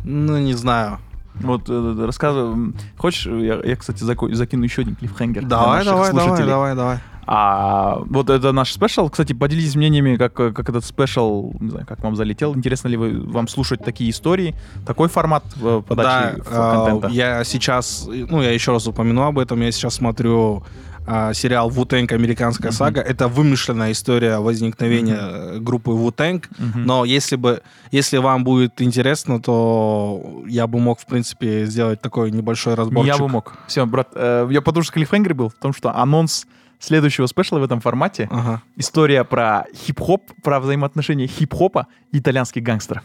Ну, 0.05 0.39
не 0.39 0.55
знаю. 0.55 0.99
Вот, 1.35 1.69
э, 1.69 2.05
рассказывай. 2.07 2.53
м, 2.53 2.75
Хочешь, 2.97 3.27
я, 3.27 3.61
я, 3.63 3.77
кстати, 3.77 4.03
закину 4.03 4.65
еще 4.65 4.83
один 4.83 4.97
клиффхэнгер 4.97 5.45
Давай, 5.45 5.85
давай, 5.85 6.13
давай, 6.13 6.47
давай, 6.47 6.75
давай. 6.75 6.99
А 7.31 7.99
вот 8.07 8.31
это 8.31 8.53
наш 8.53 8.73
special. 8.73 9.11
Кстати, 9.11 9.35
поделитесь 9.35 9.77
мнениями, 9.77 10.17
как, 10.17 10.33
как 10.33 10.67
этот 10.67 10.83
special, 10.83 11.53
не 11.61 11.69
знаю, 11.69 11.87
как 11.87 12.03
вам 12.03 12.17
залетел. 12.17 12.57
Интересно 12.57 12.89
ли 12.89 12.97
вы, 12.97 13.21
вам 13.21 13.49
слушать 13.49 13.85
такие 13.85 14.09
истории, 14.09 14.55
такой 14.87 15.11
формат 15.11 15.45
э, 15.61 15.83
подачи 15.87 16.43
Да, 16.51 16.85
контента? 16.85 17.09
я 17.09 17.45
сейчас, 17.45 18.09
ну, 18.09 18.41
я 18.41 18.51
еще 18.51 18.73
раз 18.73 18.87
упомяну 18.87 19.25
об 19.25 19.39
этом, 19.39 19.61
я 19.61 19.71
сейчас 19.73 19.97
смотрю 19.97 20.65
а, 21.07 21.35
сериал 21.35 21.69
Wu-Tang 21.69 22.13
Американская 22.13 22.71
сага. 22.71 23.03
Это 23.03 23.29
вымышленная 23.29 23.93
история 23.93 24.39
возникновения 24.39 25.19
э, 25.21 25.59
группы 25.59 25.91
Wu-Tang. 25.91 26.49
Мгм. 26.59 26.85
Но 26.85 27.05
если 27.05 27.37
бы, 27.37 27.63
если 27.91 28.17
вам 28.17 28.43
будет 28.43 28.81
интересно, 28.81 29.39
то 29.41 30.43
я 30.47 30.67
бы 30.67 30.79
мог, 30.79 30.99
в 30.99 31.05
принципе, 31.05 31.67
сделать 31.67 32.01
такой 32.01 32.31
небольшой 32.31 32.75
разборчик. 32.75 33.15
Я 33.15 33.19
бы 33.19 33.29
мог. 33.29 33.55
Все, 33.67 33.85
брат, 33.85 34.09
э, 34.15 34.49
я 34.51 34.63
потому 34.63 34.83
что 34.83 34.93
клиффхенгер 34.95 35.35
был 35.35 35.49
в 35.51 35.55
том, 35.55 35.75
что 35.75 35.95
анонс 35.95 36.47
следующего 36.79 37.27
спешла 37.27 37.59
в 37.59 37.63
этом 37.65 37.81
формате 37.81 38.29
Ага. 38.31 38.63
история 38.77 39.25
про 39.25 39.65
хип-хоп, 39.75 40.23
про 40.43 40.61
взаимоотношения 40.61 41.27
хип-хопа 41.27 41.87
и 42.13 42.19
итальянских 42.19 42.63
гангстеров. 42.63 43.03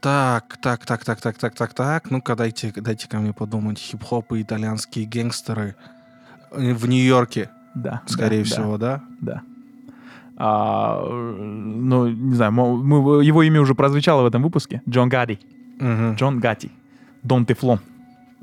Так, 0.00 0.56
так, 0.62 0.86
так, 0.86 1.04
так, 1.04 1.20
так, 1.20 1.36
так, 1.38 1.54
так, 1.54 1.74
так. 1.74 2.10
Ну-ка, 2.10 2.34
дайте, 2.34 2.72
дайте 2.74 3.06
ко 3.08 3.18
мне 3.18 3.32
подумать. 3.34 3.78
Хип-хоп 3.78 4.32
и 4.32 4.40
итальянские 4.42 5.06
гангстеры 5.06 5.74
э, 6.52 6.72
в 6.72 6.86
Нью-Йорке, 6.88 7.50
Да. 7.74 8.00
скорее 8.06 8.42
да, 8.44 8.48
да, 8.48 8.54
всего, 8.54 8.78
да? 8.78 9.02
Да. 9.20 9.42
А, 10.38 11.02
э, 11.04 11.34
ну, 11.42 12.08
не 12.08 12.34
знаю, 12.34 12.52
мы- 12.52 13.22
его 13.22 13.42
имя 13.42 13.60
уже 13.60 13.74
прозвучало 13.74 14.22
в 14.22 14.26
этом 14.26 14.42
выпуске. 14.42 14.80
Джон 14.88 15.10
Гадди. 15.10 15.38
Мгм. 15.78 16.14
Джон 16.14 16.40
Гатти. 16.40 16.70
Дон 17.22 17.44
Тефлон. 17.44 17.80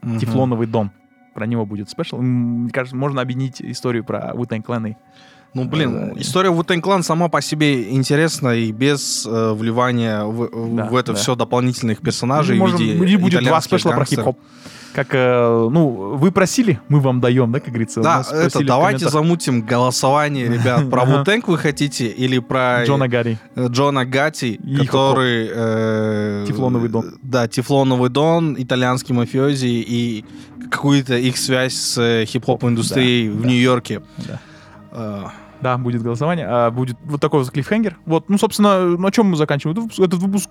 Мгм. 0.03 0.19
Тефлоновый 0.19 0.67
Дон. 0.67 0.91
Про 1.37 1.45
него 1.45 1.67
будет 1.67 1.87
спешл. 1.87 2.17
Мне 2.17 2.71
кажется, 2.71 2.95
можно 2.95 3.21
объединить 3.21 3.61
историю 3.61 4.03
про 4.03 4.31
Wu-Tang 4.33 4.63
Clan 4.63 4.89
и 4.89 4.97
Ну, 5.57 5.69
блин, 5.69 6.13
Да. 6.15 6.21
история 6.21 6.49
Wu-Tang 6.49 6.81
Clan 6.81 7.03
сама 7.03 7.27
по 7.29 7.41
себе 7.41 7.89
интересна 7.91 8.55
и 8.55 8.71
без 8.71 9.25
э, 9.25 9.53
вливания 9.53 10.23
в, 10.23 10.49
в 10.51 10.75
Да, 10.75 10.99
это 10.99 11.13
да. 11.13 11.17
все 11.17 11.35
дополнительных 11.35 11.99
персонажей 12.01 12.57
Можем- 12.57 12.77
в 12.77 12.81
виде 12.81 12.93
или 12.93 13.15
будет 13.17 13.43
два 13.43 13.59
спешла 13.61 13.91
про 13.93 14.05
хип-хоп. 14.05 14.37
Как, 14.93 15.09
э, 15.13 15.69
ну, 15.71 15.89
вы 16.17 16.31
просили, 16.31 16.79
мы 16.89 16.99
вам 16.99 17.19
даем, 17.21 17.51
да, 17.51 17.59
как 17.59 17.69
говорится? 17.69 18.01
Да, 18.01 18.23
это 18.31 18.59
в 18.59 18.65
давайте 18.65 19.09
замутим 19.09 19.61
голосование, 19.61 20.47
ребят. 20.53 20.89
Про. 20.89 21.03
Wu-Tang 21.03 21.43
вы 21.47 21.57
хотите 21.59 22.07
или 22.07 22.39
про 22.39 22.83
Джона 22.85 23.07
Гарри. 23.07 23.37
э, 23.55 23.67
Джона 23.69 24.05
Гатти, 24.05 24.53
И 24.53 24.75
который... 24.77 25.49
э, 25.53 26.45
Тефлоновый 26.47 26.89
Дон. 26.89 27.13
Да, 27.21 27.47
Тефлоновый 27.47 28.09
Дон, 28.09 28.55
итальянский 28.57 29.13
мафиози 29.13 29.67
и 29.67 30.25
какую-то 30.71 31.15
их 31.15 31.37
связь 31.37 31.75
с 31.75 31.97
э, 32.01 32.25
хип-хоп-индустрией 32.25 33.29
Да, 33.29 33.35
в 33.37 33.41
да. 33.41 33.47
Нью-Йорке. 33.49 34.01
Да. 34.17 34.39
Да, 35.61 35.77
будет 35.77 36.03
голосование. 36.03 36.45
А, 36.47 36.71
будет 36.71 36.97
вот 37.05 37.19
такой 37.21 37.39
вот 37.41 37.51
клиффхенгер. 37.51 37.97
Вот, 38.05 38.29
ну, 38.29 38.37
собственно, 38.37 38.85
на 38.97 39.11
чем 39.11 39.27
мы 39.27 39.37
заканчиваем 39.37 39.73
этот 39.77 39.83
выпуск? 39.83 39.99
Этот 39.99 40.19
выпуск 40.19 40.49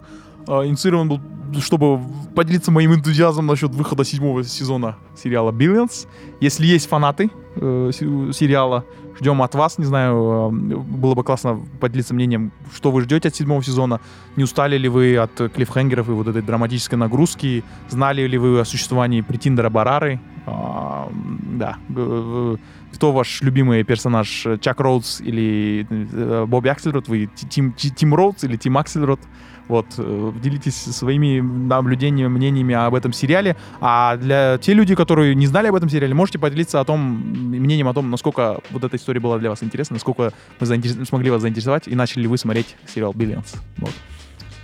а, 0.49 0.67
инициирован 0.67 1.09
был, 1.09 1.21
чтобы 1.61 2.01
поделиться 2.35 2.71
моим 2.71 2.95
энтузиазмом 2.95 3.47
насчет 3.47 3.75
выхода 3.75 4.05
седьмого 4.05 4.43
сезона 4.45 4.97
сериала 5.17 5.53
Billions. 5.53 6.07
Если 6.41 6.67
есть 6.67 6.89
фанаты 6.89 7.31
э, 7.57 7.91
се- 7.93 8.33
сериала, 8.33 8.85
ждем 9.19 9.43
от 9.43 9.55
вас. 9.55 9.79
Не 9.79 9.85
знаю, 9.85 10.51
э, 10.53 10.77
было 10.77 11.15
бы 11.15 11.25
классно 11.25 11.61
поделиться 11.81 12.15
мнением, 12.15 12.53
что 12.75 12.91
вы 12.91 13.03
ждете 13.03 13.29
от 13.29 13.35
седьмого 13.37 13.63
сезона. 13.63 14.01
Не 14.37 14.45
устали 14.45 14.79
ли 14.79 14.89
вы 14.89 15.17
от 15.17 15.41
э, 15.41 15.49
клиффхенгеров 15.49 16.09
и 16.09 16.13
вот 16.13 16.29
этой 16.29 16.43
драматической 16.43 16.99
нагрузки? 16.99 17.65
Знали 17.89 18.27
ли 18.27 18.39
вы 18.39 18.61
о 18.61 18.65
существовании 18.65 19.21
Претиндера 19.23 19.71
Барары? 19.71 20.21
А, 20.47 21.09
да. 21.53 21.77
Г- 21.89 22.57
Кто 22.95 23.13
ваш 23.13 23.43
любимый 23.43 23.83
персонаж? 23.85 24.47
э, 24.47 24.59
Чак 24.61 24.81
Роудс 24.81 25.21
или 25.21 25.87
э, 25.91 26.45
Бобби 26.47 26.69
Аксельрод? 26.69 27.09
Вы 27.09 27.27
ти- 27.35 27.47
Тим, 27.49 27.73
Ти- 27.73 27.91
Тим 27.91 28.15
Роудс 28.15 28.45
или 28.45 28.57
Тим 28.57 28.77
Аксельрод? 28.79 29.21
Вот, 29.69 29.87
э, 29.99 30.33
делитесь 30.43 30.77
своими 30.77 31.41
наблюдениями, 31.41 32.29
мнениями 32.29 32.75
об 32.75 32.95
этом 32.95 33.13
сериале. 33.13 33.57
А 33.81 34.17
для 34.17 34.59
те 34.59 34.75
люди, 34.75 34.95
которые 34.95 35.35
не 35.35 35.47
знали 35.47 35.69
об 35.69 35.75
этом 35.75 35.89
сериале, 35.89 36.15
можете 36.15 36.39
поделиться 36.39 36.81
о 36.81 36.85
том, 36.85 37.01
мнением 37.01 37.89
о 37.89 37.95
том, 37.95 38.11
насколько 38.11 38.61
вот 38.71 38.85
эта 38.85 38.97
история 38.97 39.21
была 39.21 39.39
для 39.39 39.51
вас 39.51 39.63
интересна, 39.63 39.95
насколько 39.95 40.33
мы 40.61 40.67
заинтерес- 40.67 41.05
смогли 41.05 41.31
вас 41.31 41.43
заинтересовать, 41.43 41.89
и 41.89 41.95
начали 41.95 42.23
ли 42.23 42.29
вы 42.29 42.39
смотреть 42.39 42.77
сериал 42.87 43.13
Billions. 43.13 43.57
Вот. 43.79 43.93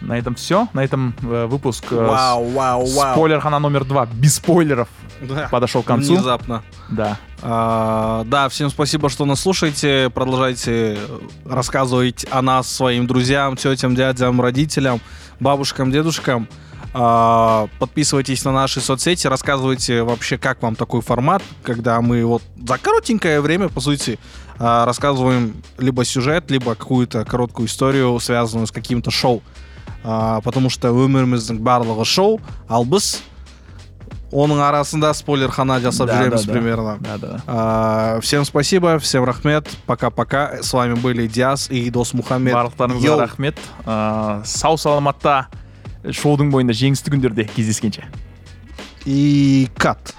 На 0.03 0.19
этом 0.19 0.35
все. 0.35 0.69
На 0.73 0.83
этом 0.85 1.15
э, 1.23 1.47
выпуск 1.47 1.85
э, 1.91 1.95
Вау, 1.97 2.49
вау, 2.51 2.85
вау. 2.87 3.13
спойлер 3.15 3.41
хана 3.41 3.59
номер 3.59 3.85
два, 3.85 4.07
без 4.07 4.35
спойлеров, 4.37 4.89
Да. 5.21 5.49
подошел 5.51 5.83
к 5.83 5.87
концу. 5.87 6.15
Внезапно. 6.15 6.63
Да. 6.91 7.19
А, 7.41 8.25
да, 8.27 8.49
всем 8.49 8.69
спасибо, 8.71 9.09
что 9.09 9.25
нас 9.25 9.41
слушаете. 9.41 10.11
Продолжайте 10.15 10.99
рассказывать 11.45 12.27
о 12.31 12.43
нас 12.43 12.69
своим 12.69 13.07
друзьям, 13.07 13.57
тетям, 13.57 13.95
дядям, 13.95 14.41
родителям, 14.41 15.01
бабушкам, 15.41 15.91
дедушкам. 15.93 16.49
А, 16.95 17.69
подписывайтесь 17.79 18.45
на 18.45 18.53
наши 18.53 18.81
соцсети, 18.81 19.27
рассказывайте 19.27 20.03
вообще, 20.03 20.37
как 20.37 20.61
вам 20.63 20.75
такой 20.77 21.01
формат, 21.01 21.43
когда 21.63 22.01
мы 22.03 22.25
вот 22.27 22.43
за 22.67 22.77
коротенькое 22.77 23.41
время, 23.41 23.69
по 23.71 23.81
сути, 23.81 24.19
а, 24.59 24.85
рассказываем 24.85 25.63
либо 25.79 26.05
сюжет, 26.05 26.51
либо 26.51 26.75
какую-то 26.75 27.25
короткую 27.25 27.67
историю, 27.69 28.19
связанную 28.21 28.67
с 28.67 28.71
каким-то 28.73 29.11
шоу. 29.11 29.43
А, 30.05 30.41
потому 30.41 30.69
что 30.71 30.89
өміріміздің 30.91 31.61
барлығы 31.63 32.05
шоу 32.05 32.41
ал 32.69 32.85
біз 32.85 33.21
оның 34.33 34.63
арасында 34.65 35.13
спойлерхана 35.15 35.77
жасап 35.81 36.09
Да, 36.09 36.17
жүреміз 36.23 36.47
да, 36.47 36.47
да. 36.47 36.53
примерно 36.53 36.99
Да, 37.01 37.19
да. 37.19 37.41
А, 37.47 38.21
всем 38.21 38.45
спасибо, 38.45 38.99
всем 38.99 39.25
рахмет, 39.25 39.69
пока-пока. 39.87 40.63
С 40.63 40.73
вами 40.73 40.95
были 40.95 41.27
Диас 41.27 41.71
и 41.71 41.91
Дос 41.91 42.15
Мухаммед. 42.15 42.55
барлықтарыңызға 42.55 43.19
рахмет 43.21 43.59
Ә, 43.87 44.43
сау 44.45 44.77
саламатта 44.77 45.49
шоудың 46.03 46.51
бойында 46.51 46.73
жеңісті 46.73 47.13
күндерде 47.15 47.45
кездескенше 47.55 48.05
И 49.05 49.69
кат. 49.79 50.15